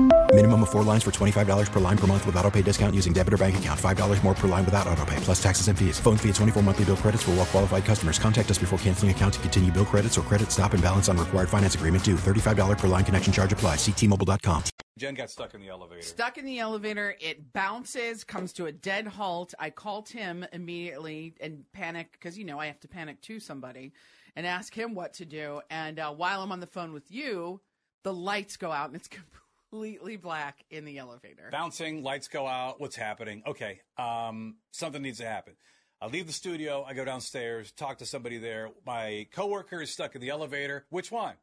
Minimum 0.33 0.63
of 0.63 0.69
four 0.69 0.83
lines 0.83 1.03
for 1.03 1.11
$25 1.11 1.71
per 1.71 1.79
line 1.81 1.97
per 1.97 2.07
month 2.07 2.25
with 2.25 2.37
auto 2.37 2.49
pay 2.49 2.61
discount 2.61 2.95
using 2.95 3.11
debit 3.11 3.33
or 3.33 3.37
bank 3.37 3.57
account. 3.57 3.77
$5 3.77 4.23
more 4.23 4.33
per 4.33 4.47
line 4.47 4.63
without 4.63 4.87
auto 4.87 5.03
pay, 5.03 5.17
plus 5.17 5.43
taxes 5.43 5.67
and 5.67 5.77
fees. 5.77 5.99
Phone 5.99 6.15
fee 6.15 6.29
at 6.29 6.35
24 6.35 6.63
monthly 6.63 6.85
bill 6.85 6.95
credits 6.95 7.23
for 7.23 7.31
all 7.31 7.37
well 7.37 7.45
qualified 7.45 7.83
customers. 7.83 8.17
Contact 8.17 8.49
us 8.49 8.57
before 8.57 8.79
canceling 8.79 9.11
account 9.11 9.33
to 9.33 9.41
continue 9.41 9.73
bill 9.73 9.83
credits 9.83 10.17
or 10.17 10.21
credit 10.21 10.49
stop 10.49 10.73
and 10.73 10.81
balance 10.81 11.09
on 11.09 11.17
required 11.17 11.49
finance 11.49 11.75
agreement 11.75 12.01
due. 12.05 12.15
$35 12.15 12.77
per 12.77 12.87
line 12.87 13.03
connection 13.03 13.33
charge 13.33 13.51
apply. 13.51 13.75
Ctmobile.com. 13.75 14.63
Jen 14.97 15.15
got 15.15 15.29
stuck 15.29 15.53
in 15.53 15.59
the 15.59 15.67
elevator. 15.67 16.01
Stuck 16.01 16.37
in 16.37 16.45
the 16.45 16.59
elevator, 16.59 17.13
it 17.19 17.51
bounces, 17.51 18.23
comes 18.23 18.53
to 18.53 18.67
a 18.67 18.71
dead 18.71 19.07
halt. 19.07 19.53
I 19.59 19.69
call 19.69 20.01
Tim 20.01 20.45
immediately 20.53 21.33
and 21.41 21.65
panic 21.73 22.13
because 22.13 22.37
you 22.37 22.45
know 22.45 22.57
I 22.57 22.67
have 22.67 22.79
to 22.81 22.87
panic 22.87 23.19
to 23.23 23.41
somebody 23.41 23.91
and 24.37 24.47
ask 24.47 24.73
him 24.73 24.95
what 24.95 25.13
to 25.15 25.25
do. 25.25 25.59
And 25.69 25.99
uh, 25.99 26.13
while 26.13 26.41
I'm 26.41 26.53
on 26.53 26.61
the 26.61 26.67
phone 26.67 26.93
with 26.93 27.11
you, 27.11 27.59
the 28.03 28.13
lights 28.13 28.55
go 28.55 28.71
out 28.71 28.87
and 28.87 28.95
it's 28.95 29.07
completely 29.09 29.40
black 29.71 30.63
in 30.69 30.85
the 30.85 30.97
elevator. 30.97 31.49
Bouncing, 31.51 32.03
lights 32.03 32.27
go 32.27 32.47
out. 32.47 32.79
What's 32.79 32.95
happening? 32.95 33.43
Okay, 33.47 33.81
um, 33.97 34.57
something 34.71 35.01
needs 35.01 35.19
to 35.19 35.25
happen. 35.25 35.53
I 36.01 36.07
leave 36.07 36.27
the 36.27 36.33
studio. 36.33 36.83
I 36.83 36.93
go 36.93 37.05
downstairs, 37.05 37.71
talk 37.71 37.99
to 37.99 38.05
somebody 38.05 38.39
there. 38.39 38.71
My 38.85 39.27
coworker 39.33 39.81
is 39.81 39.91
stuck 39.91 40.15
in 40.15 40.21
the 40.21 40.29
elevator. 40.29 40.85
Which 40.89 41.11
one? 41.11 41.35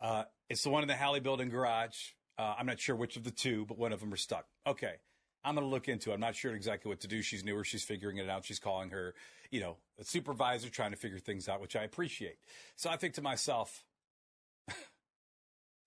Uh, 0.00 0.24
it's 0.48 0.62
the 0.62 0.70
one 0.70 0.82
in 0.82 0.88
the 0.88 0.94
Halle 0.94 1.20
Building 1.20 1.50
garage. 1.50 1.96
Uh, 2.38 2.54
I'm 2.58 2.64
not 2.64 2.80
sure 2.80 2.96
which 2.96 3.16
of 3.16 3.24
the 3.24 3.30
two, 3.30 3.66
but 3.66 3.76
one 3.76 3.92
of 3.92 4.00
them 4.00 4.12
are 4.14 4.16
stuck. 4.16 4.46
Okay. 4.66 4.94
I'm 5.44 5.54
going 5.54 5.66
to 5.66 5.70
look 5.70 5.88
into 5.88 6.10
it. 6.10 6.14
I'm 6.14 6.20
not 6.20 6.36
sure 6.36 6.54
exactly 6.54 6.88
what 6.88 7.00
to 7.00 7.08
do. 7.08 7.22
She's 7.22 7.44
newer. 7.44 7.64
She's 7.64 7.84
figuring 7.84 8.18
it 8.18 8.28
out. 8.28 8.44
She's 8.44 8.58
calling 8.58 8.90
her, 8.90 9.14
you 9.50 9.60
know, 9.60 9.76
a 9.98 10.04
supervisor 10.04 10.68
trying 10.68 10.90
to 10.90 10.98
figure 10.98 11.18
things 11.18 11.48
out, 11.48 11.60
which 11.60 11.76
I 11.76 11.82
appreciate. 11.82 12.36
So 12.76 12.90
I 12.90 12.96
think 12.96 13.14
to 13.14 13.22
myself, 13.22 13.84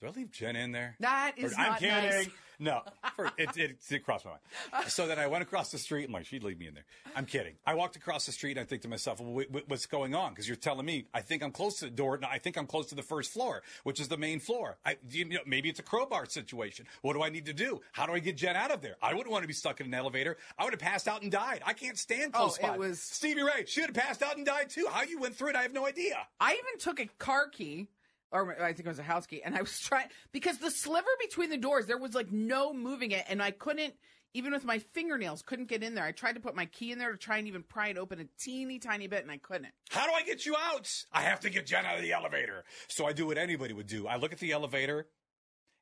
do 0.04 0.10
I 0.10 0.12
leave 0.12 0.32
Jen 0.32 0.56
in 0.56 0.72
there? 0.72 0.96
That 1.00 1.34
is 1.38 1.54
Or- 1.54 1.60
I'm 1.60 1.76
kidding. 1.80 1.96
nice. 2.10 2.30
No, 2.60 2.82
for, 3.16 3.32
it, 3.38 3.58
it, 3.58 3.78
it 3.90 4.06
crossed 4.06 4.26
my 4.26 4.32
mind. 4.72 4.88
So 4.90 5.08
then 5.08 5.18
I 5.18 5.26
went 5.28 5.42
across 5.42 5.72
the 5.72 5.80
street. 5.80 6.06
I'm 6.06 6.14
like, 6.14 6.28
she'd 6.28 6.44
leave 6.44 6.60
me 6.60 6.68
in 6.68 6.76
there. 6.76 6.86
I'm 7.16 7.26
kidding. 7.26 7.56
I 7.66 7.74
walked 7.74 7.96
across 7.96 8.28
the 8.28 8.32
street 8.32 8.52
and 8.58 8.60
I 8.62 8.64
think 8.64 8.84
to 8.84 8.88
myself, 8.88 9.20
well, 9.20 9.44
what's 9.68 9.88
going 9.88 10.14
on? 10.14 10.30
Because 10.32 10.48
you're 10.48 10.56
telling 10.56 10.86
me 10.86 11.08
I 11.16 11.22
think 11.22 11.42
I'm 11.44 11.52
close 11.52 11.80
to 11.80 11.86
the 11.86 11.92
door. 11.92 12.18
No, 12.22 12.28
I 12.30 12.38
think 12.38 12.56
I'm 12.58 12.68
close 12.68 12.86
to 12.90 12.96
the 12.96 13.02
first 13.02 13.32
floor, 13.32 13.64
which 13.84 14.00
is 14.00 14.08
the 14.08 14.18
main 14.18 14.40
floor. 14.40 14.78
I, 14.86 14.98
you 15.10 15.26
know, 15.26 15.40
maybe 15.48 15.68
it's 15.68 15.80
a 15.80 15.84
crowbar 15.84 16.28
situation. 16.28 16.86
What 17.02 17.14
do 17.14 17.24
I 17.24 17.30
need 17.30 17.48
to 17.48 17.54
do? 17.54 17.82
How 17.92 18.06
do 18.06 18.14
I 18.14 18.20
get 18.20 18.38
Jen 18.38 18.56
out 18.56 18.72
of 18.72 18.82
there? 18.82 18.96
I 19.02 19.14
wouldn't 19.16 19.32
want 19.32 19.44
to 19.44 19.48
be 19.48 19.54
stuck 19.54 19.82
in 19.82 19.88
an 19.88 19.94
elevator. 19.96 20.38
I 20.58 20.64
would 20.64 20.74
have 20.74 20.80
passed 20.80 21.08
out 21.08 21.24
and 21.24 21.32
died. 21.32 21.64
I 21.66 21.74
can't 21.74 21.98
stand 21.98 22.32
oh, 22.36 22.38
close 22.38 22.60
Oh, 22.62 22.68
it 22.68 22.70
by. 22.70 22.78
was- 22.78 23.02
Stevie 23.02 23.42
Ray. 23.42 23.66
She 23.66 23.82
would 23.82 23.96
have 23.96 24.06
passed 24.06 24.22
out 24.22 24.38
and 24.38 24.46
died 24.46 24.70
too. 24.70 24.88
How 24.90 25.02
you 25.02 25.20
went 25.20 25.36
through 25.36 25.50
it, 25.50 25.56
I 25.56 25.64
have 25.64 25.74
no 25.74 25.88
idea. 25.88 26.18
I 26.40 26.52
even 26.54 26.80
took 26.80 27.00
a 27.00 27.08
car 27.18 27.48
key, 27.50 27.88
or 28.34 28.62
I 28.62 28.74
think 28.74 28.86
it 28.86 28.90
was 28.90 29.00
a 29.00 29.04
house 29.04 29.26
key, 29.26 29.42
and 29.44 29.56
I 29.56 29.62
was 29.62 29.80
trying 29.84 30.08
because 30.32 30.58
the 30.58 30.72
sliver 30.72 31.08
between 31.22 31.50
the 31.50 31.58
doors, 31.58 31.86
there 31.86 31.98
was 31.98 32.16
like 32.16 32.32
no 32.32 32.74
moving 32.74 33.12
it, 33.12 33.24
and 33.30 33.42
I 33.42 33.52
couldn't, 33.52 33.94
even 34.34 34.52
with 34.52 34.66
my 34.66 34.80
fingernails, 34.80 35.44
couldn't 35.44 35.70
get 35.70 35.84
in 35.84 35.94
there. 35.94 36.04
I 36.04 36.12
tried 36.12 36.34
to 36.34 36.42
put 36.42 36.56
my 36.56 36.66
key 36.66 36.92
in 36.92 36.98
there 36.98 37.12
to 37.12 37.18
try 37.18 37.38
and 37.38 37.48
even 37.48 37.64
pry 37.64 37.90
it 37.90 37.98
open 37.98 38.20
a 38.20 38.26
teeny 38.40 38.80
tiny 38.80 39.08
bit, 39.08 39.22
and 39.22 39.32
I 39.32 39.38
couldn't. 39.38 39.72
How 39.92 40.08
do 40.08 40.14
I 40.14 40.24
get 40.24 40.46
you 40.46 40.56
out? 40.58 40.90
I 41.12 41.22
have 41.22 41.40
to 41.42 41.50
get 41.50 41.68
Jen 41.68 41.86
out 41.86 41.96
of 41.96 42.02
the 42.02 42.12
elevator. 42.12 42.66
So 42.88 43.06
I 43.06 43.14
do 43.14 43.28
what 43.28 43.38
anybody 43.38 43.74
would 43.74 43.88
do. 43.88 44.08
I 44.08 44.18
look 44.18 44.34
at 44.34 44.40
the 44.40 44.52
elevator 44.52 45.08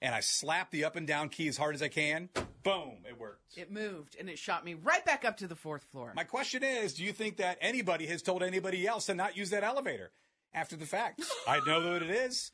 and 0.02 0.16
I 0.16 0.20
slap 0.20 0.72
the 0.72 0.84
up 0.84 0.96
and 0.96 1.06
down 1.06 1.30
key 1.30 1.48
as 1.48 1.58
hard 1.58 1.76
as 1.76 1.82
I 1.82 1.88
can. 1.88 2.30
Boom, 2.64 2.98
it 3.08 3.20
worked. 3.20 3.58
It 3.58 3.72
moved, 3.72 4.16
and 4.20 4.30
it 4.30 4.40
shot 4.40 4.66
me 4.66 4.74
right 4.74 5.06
back 5.06 5.26
up 5.26 5.38
to 5.38 5.48
the 5.48 5.56
fourth 5.56 5.84
floor. 5.92 6.12
My 6.16 6.24
question 6.24 6.64
is, 6.64 6.96
do 6.96 7.04
you 7.04 7.14
think 7.14 7.38
that 7.38 7.58
anybody 7.62 8.08
has 8.08 8.22
told 8.22 8.44
anybody 8.44 8.88
else 8.88 9.06
to 9.06 9.14
not 9.14 9.38
use 9.38 9.52
that 9.52 9.64
elevator 9.64 10.12
after 10.54 10.76
the 10.76 10.86
fact? 10.86 11.22
I 11.48 11.60
know 11.66 11.92
what 11.92 12.02
it 12.04 12.10
is. 12.10 12.52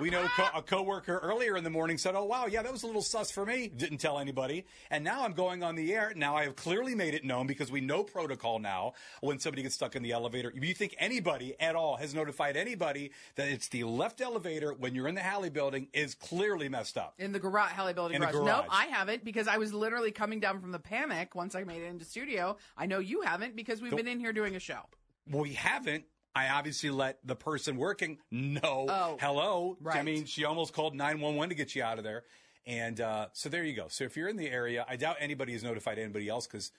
We 0.00 0.10
know 0.10 0.28
co- 0.36 0.48
a 0.54 0.62
coworker 0.62 1.18
earlier 1.22 1.56
in 1.56 1.64
the 1.64 1.70
morning 1.70 1.96
said, 1.96 2.14
"Oh 2.14 2.24
wow, 2.24 2.44
yeah, 2.46 2.62
that 2.62 2.70
was 2.70 2.82
a 2.82 2.86
little 2.86 3.00
sus 3.02 3.30
for 3.30 3.46
me." 3.46 3.68
Didn't 3.74 3.98
tell 3.98 4.18
anybody, 4.18 4.66
and 4.90 5.02
now 5.02 5.24
I'm 5.24 5.32
going 5.32 5.62
on 5.62 5.76
the 5.76 5.94
air. 5.94 6.12
Now 6.14 6.36
I 6.36 6.44
have 6.44 6.56
clearly 6.56 6.94
made 6.94 7.14
it 7.14 7.24
known 7.24 7.46
because 7.46 7.72
we 7.72 7.80
know 7.80 8.04
protocol 8.04 8.58
now. 8.58 8.92
When 9.22 9.38
somebody 9.38 9.62
gets 9.62 9.74
stuck 9.74 9.96
in 9.96 10.02
the 10.02 10.12
elevator, 10.12 10.52
if 10.54 10.62
you 10.62 10.74
think 10.74 10.94
anybody 10.98 11.56
at 11.58 11.74
all 11.74 11.96
has 11.96 12.14
notified 12.14 12.54
anybody 12.56 13.12
that 13.36 13.48
it's 13.48 13.68
the 13.68 13.84
left 13.84 14.20
elevator 14.20 14.74
when 14.74 14.94
you're 14.94 15.08
in 15.08 15.14
the 15.14 15.22
Halle 15.22 15.48
building 15.48 15.88
is 15.94 16.14
clearly 16.14 16.68
messed 16.68 16.98
up. 16.98 17.14
In 17.18 17.32
the 17.32 17.40
garage, 17.40 17.70
Halle 17.72 17.94
Building 17.94 18.16
In 18.16 18.20
the 18.20 18.26
garage. 18.26 18.44
garage. 18.44 18.64
Nope, 18.64 18.66
I 18.70 18.86
haven't 18.86 19.24
because 19.24 19.48
I 19.48 19.56
was 19.56 19.72
literally 19.72 20.12
coming 20.12 20.38
down 20.38 20.60
from 20.60 20.70
the 20.70 20.78
panic 20.78 21.34
once 21.34 21.54
I 21.54 21.64
made 21.64 21.80
it 21.82 21.86
into 21.86 22.04
studio. 22.04 22.58
I 22.76 22.84
know 22.84 22.98
you 22.98 23.22
haven't 23.22 23.56
because 23.56 23.80
we've 23.80 23.90
The- 23.90 23.96
been 23.96 24.08
in 24.08 24.20
here 24.20 24.34
doing 24.34 24.54
a 24.54 24.60
show. 24.60 24.80
We 25.26 25.54
haven't. 25.54 26.04
I 26.38 26.50
obviously 26.50 26.90
let 26.90 27.18
the 27.26 27.34
person 27.34 27.76
working 27.76 28.18
know. 28.30 28.86
Oh, 28.88 29.16
hello. 29.20 29.76
I 29.90 30.02
mean, 30.02 30.24
she 30.24 30.44
almost 30.44 30.72
called 30.72 30.94
911 30.94 31.48
to 31.48 31.54
get 31.56 31.74
you 31.74 31.82
out 31.82 31.98
of 31.98 32.04
there. 32.04 32.22
And 32.64 33.00
uh, 33.00 33.26
so 33.32 33.48
there 33.48 33.64
you 33.64 33.74
go. 33.74 33.86
So 33.88 34.04
if 34.04 34.16
you're 34.16 34.28
in 34.28 34.36
the 34.36 34.48
area, 34.48 34.86
I 34.88 34.94
doubt 34.96 35.16
anybody 35.18 35.54
has 35.54 35.64
notified 35.64 35.98
anybody 35.98 36.28
else 36.28 36.46
because 36.46 36.70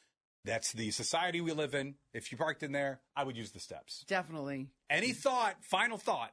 that's 0.46 0.72
the 0.72 0.92
society 0.92 1.42
we 1.42 1.52
live 1.52 1.76
in. 1.76 1.96
If 2.14 2.32
you 2.32 2.38
parked 2.38 2.64
in 2.64 2.72
there, 2.72 3.02
I 3.18 3.26
would 3.26 3.36
use 3.36 3.52
the 3.52 3.60
steps. 3.60 4.06
Definitely. 4.08 4.68
Any 4.90 5.12
thought, 5.12 5.58
final 5.62 5.98
thought, 5.98 6.32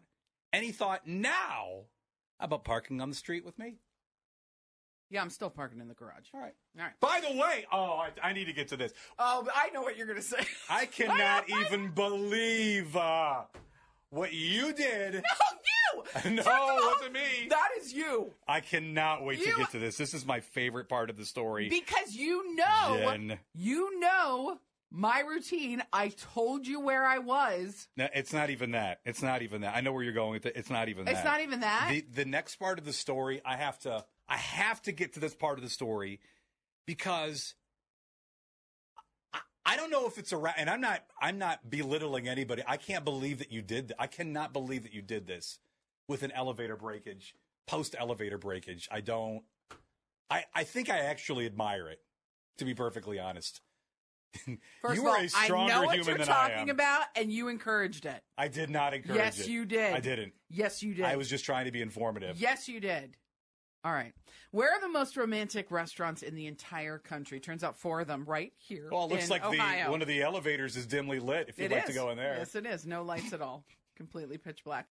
any 0.53 0.71
thought 0.71 1.07
now 1.07 1.87
about 2.39 2.65
parking 2.65 3.01
on 3.01 3.09
the 3.09 3.17
street 3.17 3.45
with 3.45 3.59
me? 3.59 3.79
Yeah, 5.11 5.23
I'm 5.23 5.31
still 5.31 5.51
parking 5.51 5.81
in 5.81 5.88
the 5.88 5.95
garage. 5.95 6.27
All 6.35 6.40
right. 6.40 6.55
All 6.79 6.85
right. 6.85 6.92
By 7.01 7.21
the 7.21 7.37
way, 7.38 7.64
oh, 7.73 7.99
I, 7.99 8.11
I 8.23 8.33
need 8.33 8.47
to 8.47 8.53
get 8.53 8.69
to 8.69 8.77
this. 8.77 8.92
Oh, 9.19 9.42
but 9.45 9.55
I 9.57 9.71
know 9.71 9.83
what 9.83 9.97
you're 9.97 10.07
going 10.07 10.19
to 10.19 10.25
say. 10.25 10.45
I 10.69 10.87
cannot 10.87 11.49
even 11.49 11.90
believe 11.90 12.97
uh, 12.97 13.42
what 14.11 14.33
you 14.33 14.73
did. 14.73 15.23
No, 15.95 16.03
you! 16.25 16.31
No, 16.37 16.42
First 16.42 16.49
of 16.49 16.53
all, 16.53 16.92
wasn't 16.95 17.12
me. 17.12 17.49
That 17.49 17.69
is 17.81 17.92
you. 17.92 18.33
I 18.47 18.61
cannot 18.61 19.25
wait 19.25 19.42
to 19.42 19.53
get 19.57 19.71
to 19.71 19.79
this. 19.79 19.97
This 19.97 20.14
is 20.14 20.27
my 20.27 20.40
favorite 20.40 20.88
part 20.88 21.11
of 21.11 21.16
the 21.16 21.25
story. 21.25 21.69
Because 21.69 22.14
you 22.14 22.55
know, 22.55 22.99
Jen. 22.99 23.38
you 23.55 23.99
know 24.01 24.59
my 24.90 25.21
routine. 25.21 25.83
I 25.92 26.09
told 26.09 26.66
you 26.66 26.81
where 26.81 27.05
I 27.05 27.19
was. 27.19 27.88
No, 27.97 28.09
it's 28.14 28.33
not 28.33 28.51
even 28.51 28.73
that. 28.73 29.01
It's 29.05 29.23
not 29.23 29.42
even 29.42 29.62
that. 29.62 29.77
I 29.77 29.81
know 29.81 29.92
where 29.92 30.03
you're 30.03 30.12
going 30.12 30.33
with 30.33 30.47
it. 30.47 30.55
It's 30.57 30.71
not 30.71 30.88
even 30.88 31.05
that. 31.05 31.14
It's 31.14 31.25
not 31.25 31.40
even 31.40 31.61
that? 31.61 31.88
The 31.90 32.05
the 32.14 32.25
next 32.25 32.57
part 32.57 32.79
of 32.79 32.85
the 32.85 32.92
story, 32.92 33.40
I 33.45 33.57
have 33.57 33.79
to 33.81 34.05
I 34.29 34.37
have 34.37 34.83
to 34.83 34.93
get 34.93 35.15
to 35.15 35.21
this 35.21 35.35
part 35.35 35.59
of 35.59 35.65
the 35.65 35.71
story 35.71 36.21
because 36.87 37.55
I, 39.33 39.41
I 39.65 39.77
don't 39.77 39.91
know 39.91 40.07
if 40.07 40.19
it's 40.19 40.33
a 40.33 40.37
ra- 40.37 40.55
and 40.57 40.69
I'm 40.69 40.81
not 40.81 41.05
I'm 41.21 41.39
not 41.39 41.69
belittling 41.69 42.29
anybody. 42.29 42.62
I 42.67 42.77
can't 42.77 43.05
believe 43.05 43.39
that 43.39 43.53
you 43.53 43.62
did 43.62 43.93
I 43.99 44.07
cannot 44.07 44.53
believe 44.53 44.83
that 44.83 44.93
you 44.93 45.03
did 45.03 45.27
this 45.27 45.59
with 46.09 46.23
an 46.23 46.33
elevator 46.33 46.77
breakage, 46.77 47.35
post 47.67 47.95
elevator 47.99 48.39
breakage. 48.39 48.89
I 48.91 49.01
don't 49.01 49.43
I 50.31 50.45
I 50.55 50.65
think 50.65 50.91
I 50.91 50.99
actually 50.99 51.47
admire 51.47 51.89
it 51.89 52.01
to 52.59 52.65
be 52.65 52.75
perfectly 52.75 53.19
honest. 53.19 53.61
First 54.83 54.97
you 54.97 55.03
of 55.03 55.07
are 55.07 55.19
all, 55.19 55.25
a 55.25 55.29
stronger 55.29 55.73
I 55.73 55.81
know 55.81 55.87
what 55.87 55.95
human 55.97 56.09
you're 56.09 56.19
than 56.19 56.29
I 56.29 56.49
talking 56.49 56.71
about, 56.71 57.05
and 57.15 57.33
you 57.33 57.49
encouraged 57.49 58.07
it. 58.07 58.23
I 58.37 58.49
did 58.49 58.71
not 58.71 58.93
encourage 58.93 59.17
yes, 59.17 59.41
it. 59.41 59.49
you 59.49 59.65
did. 59.65 59.95
I 59.95 60.01
didn't. 60.01 60.35
Yes, 60.51 60.83
you 60.83 60.95
did. 60.95 61.05
I 61.05 61.17
was 61.17 61.31
just 61.31 61.45
trying 61.45 61.65
to 61.67 61.73
be 61.73 61.81
informative. 61.81 62.39
Yes, 62.39 62.69
you 62.69 62.81
did. 62.81 63.17
All 63.87 63.92
right. 63.92 64.12
Where 64.51 64.72
are 64.72 64.81
the 64.81 64.88
most 64.88 65.16
romantic 65.16 65.70
restaurants 65.70 66.22
in 66.22 66.35
the 66.35 66.49
entire 66.49 66.99
country? 66.99 67.38
Turns 67.38 67.62
out 67.62 67.77
four 67.77 68.01
of 68.01 68.09
them 68.09 68.25
right 68.27 68.53
here. 68.57 68.88
Well, 68.90 69.05
it 69.05 69.12
looks 69.12 69.31
like 69.31 69.49
the 69.49 69.85
one 69.87 70.03
of 70.03 70.09
the 70.09 70.22
elevators 70.22 70.77
is 70.77 70.87
dimly 70.87 71.20
lit. 71.20 71.49
If 71.49 71.57
you'd 71.61 71.70
It 71.70 71.77
like 71.77 71.87
to 71.87 71.92
go 71.92 72.11
in 72.11 72.16
there, 72.16 72.35
Yes, 72.37 72.57
it 72.57 72.66
is. 72.66 72.85
No 72.85 73.05
lights 73.05 73.33
at 73.33 73.40
all. 73.40 73.62
Completely 73.96 74.38
pitch 74.38 74.64
black. 74.64 74.88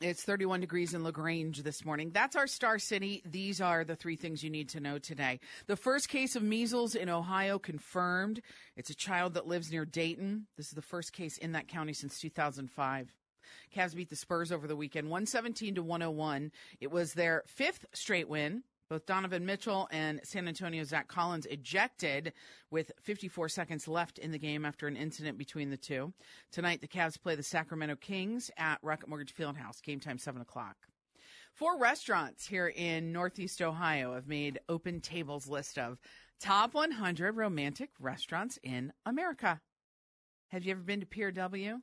It's 0.00 0.22
31 0.22 0.60
degrees 0.60 0.94
in 0.94 1.04
LaGrange 1.04 1.62
this 1.62 1.84
morning. 1.84 2.10
That's 2.10 2.36
our 2.36 2.46
star 2.46 2.78
city. 2.78 3.22
These 3.30 3.60
are 3.60 3.84
the 3.84 3.96
three 3.96 4.16
things 4.16 4.42
you 4.42 4.48
need 4.48 4.70
to 4.70 4.80
know 4.80 4.98
today. 4.98 5.38
The 5.66 5.76
first 5.76 6.08
case 6.08 6.36
of 6.36 6.42
measles 6.42 6.94
in 6.94 7.10
Ohio 7.10 7.58
confirmed. 7.58 8.40
It's 8.78 8.88
a 8.88 8.94
child 8.94 9.34
that 9.34 9.46
lives 9.46 9.70
near 9.70 9.84
Dayton. 9.84 10.46
This 10.56 10.68
is 10.68 10.72
the 10.72 10.80
first 10.80 11.12
case 11.12 11.36
in 11.36 11.52
that 11.52 11.68
county 11.68 11.92
since 11.92 12.18
2005. 12.18 13.12
Cavs 13.74 13.94
beat 13.94 14.10
the 14.10 14.16
Spurs 14.16 14.52
over 14.52 14.66
the 14.66 14.76
weekend, 14.76 15.08
117 15.08 15.76
to 15.76 15.82
101. 15.82 16.52
It 16.80 16.90
was 16.90 17.14
their 17.14 17.42
fifth 17.46 17.86
straight 17.92 18.28
win. 18.28 18.62
Both 18.88 19.06
Donovan 19.06 19.44
Mitchell 19.44 19.88
and 19.90 20.20
San 20.22 20.46
Antonio 20.46 20.84
Zach 20.84 21.08
Collins 21.08 21.46
ejected 21.46 22.32
with 22.70 22.92
54 23.02 23.48
seconds 23.48 23.88
left 23.88 24.18
in 24.18 24.30
the 24.30 24.38
game 24.38 24.64
after 24.64 24.86
an 24.86 24.96
incident 24.96 25.38
between 25.38 25.70
the 25.70 25.76
two. 25.76 26.12
Tonight, 26.52 26.80
the 26.80 26.86
Cavs 26.86 27.20
play 27.20 27.34
the 27.34 27.42
Sacramento 27.42 27.96
Kings 27.96 28.48
at 28.56 28.78
Rocket 28.82 29.08
Mortgage 29.08 29.34
Fieldhouse. 29.34 29.82
Game 29.82 29.98
time 29.98 30.18
7 30.18 30.40
o'clock. 30.40 30.76
Four 31.52 31.78
restaurants 31.78 32.46
here 32.46 32.68
in 32.68 33.12
Northeast 33.12 33.60
Ohio 33.60 34.14
have 34.14 34.28
made 34.28 34.60
Open 34.68 35.00
Tables 35.00 35.48
list 35.48 35.78
of 35.78 35.98
top 36.38 36.74
100 36.74 37.34
romantic 37.34 37.90
restaurants 37.98 38.58
in 38.62 38.92
America. 39.04 39.60
Have 40.48 40.64
you 40.64 40.72
ever 40.72 40.82
been 40.82 41.00
to 41.00 41.06
Pier 41.06 41.32
W? 41.32 41.80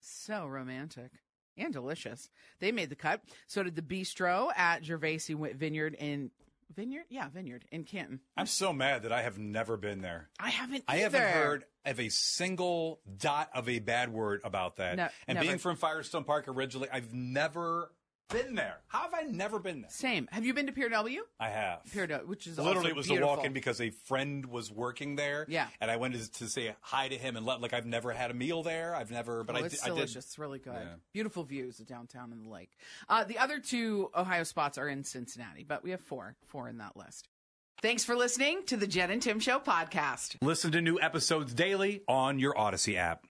So 0.00 0.46
romantic 0.46 1.10
and 1.56 1.72
delicious. 1.72 2.28
They 2.58 2.72
made 2.72 2.90
the 2.90 2.96
cut. 2.96 3.22
So 3.46 3.62
did 3.62 3.76
the 3.76 3.82
bistro 3.82 4.50
at 4.56 4.82
Gervasi 4.82 5.54
Vineyard 5.56 5.94
in 5.98 6.30
Vineyard? 6.74 7.04
Yeah, 7.08 7.28
Vineyard 7.28 7.64
in 7.70 7.84
Canton. 7.84 8.20
I'm 8.36 8.46
so 8.46 8.72
mad 8.72 9.02
that 9.02 9.12
I 9.12 9.22
have 9.22 9.38
never 9.38 9.76
been 9.76 10.00
there. 10.00 10.28
I 10.38 10.50
haven't 10.50 10.84
I 10.88 11.02
either. 11.02 11.18
haven't 11.18 11.34
heard 11.34 11.64
of 11.84 12.00
a 12.00 12.08
single 12.08 13.00
dot 13.18 13.50
of 13.54 13.68
a 13.68 13.78
bad 13.78 14.12
word 14.12 14.40
about 14.44 14.76
that. 14.76 14.96
No, 14.96 15.08
and 15.26 15.36
never. 15.36 15.46
being 15.46 15.58
from 15.58 15.76
Firestone 15.76 16.24
Park 16.24 16.46
originally, 16.48 16.88
I've 16.92 17.12
never 17.12 17.90
been 18.30 18.54
there. 18.54 18.78
How 18.88 19.02
have 19.02 19.14
I 19.14 19.22
never 19.22 19.58
been 19.58 19.82
there? 19.82 19.90
Same. 19.90 20.28
Have 20.32 20.44
you 20.44 20.54
been 20.54 20.66
to 20.66 20.72
Pier 20.72 20.88
W? 20.88 21.22
I 21.38 21.48
have. 21.48 21.84
Pier 21.92 22.06
W, 22.06 22.28
which 22.28 22.46
is 22.46 22.58
Literally, 22.58 22.90
it 22.90 22.96
was 22.96 23.06
beautiful. 23.06 23.32
a 23.32 23.36
walk 23.36 23.44
in 23.44 23.52
because 23.52 23.80
a 23.80 23.90
friend 23.90 24.46
was 24.46 24.70
working 24.70 25.16
there. 25.16 25.44
Yeah. 25.48 25.66
And 25.80 25.90
I 25.90 25.96
went 25.96 26.14
to, 26.14 26.32
to 26.32 26.48
say 26.48 26.74
hi 26.80 27.08
to 27.08 27.16
him 27.16 27.36
and 27.36 27.44
let, 27.44 27.60
like, 27.60 27.72
I've 27.72 27.86
never 27.86 28.12
had 28.12 28.30
a 28.30 28.34
meal 28.34 28.62
there. 28.62 28.94
I've 28.94 29.10
never, 29.10 29.44
but 29.44 29.56
oh, 29.56 29.58
I, 29.58 29.62
it's 29.66 29.80
di- 29.80 29.84
I 29.84 29.88
did. 29.88 29.94
delicious. 29.96 30.24
It's 30.24 30.38
really 30.38 30.58
good. 30.58 30.74
Yeah. 30.74 30.94
Beautiful 31.12 31.44
views 31.44 31.80
of 31.80 31.86
downtown 31.86 32.32
and 32.32 32.44
the 32.44 32.50
lake. 32.50 32.70
Uh, 33.08 33.24
the 33.24 33.38
other 33.38 33.58
two 33.58 34.10
Ohio 34.16 34.44
spots 34.44 34.78
are 34.78 34.88
in 34.88 35.04
Cincinnati, 35.04 35.64
but 35.64 35.82
we 35.84 35.90
have 35.90 36.00
four, 36.00 36.36
four 36.46 36.68
in 36.68 36.78
that 36.78 36.96
list. 36.96 37.28
Thanks 37.82 38.04
for 38.04 38.14
listening 38.14 38.62
to 38.66 38.76
the 38.76 38.86
Jen 38.86 39.10
and 39.10 39.22
Tim 39.22 39.40
Show 39.40 39.58
podcast. 39.58 40.36
Listen 40.42 40.70
to 40.72 40.82
new 40.82 41.00
episodes 41.00 41.54
daily 41.54 42.02
on 42.06 42.38
your 42.38 42.52
Audacy 42.52 42.96
app. 42.96 43.26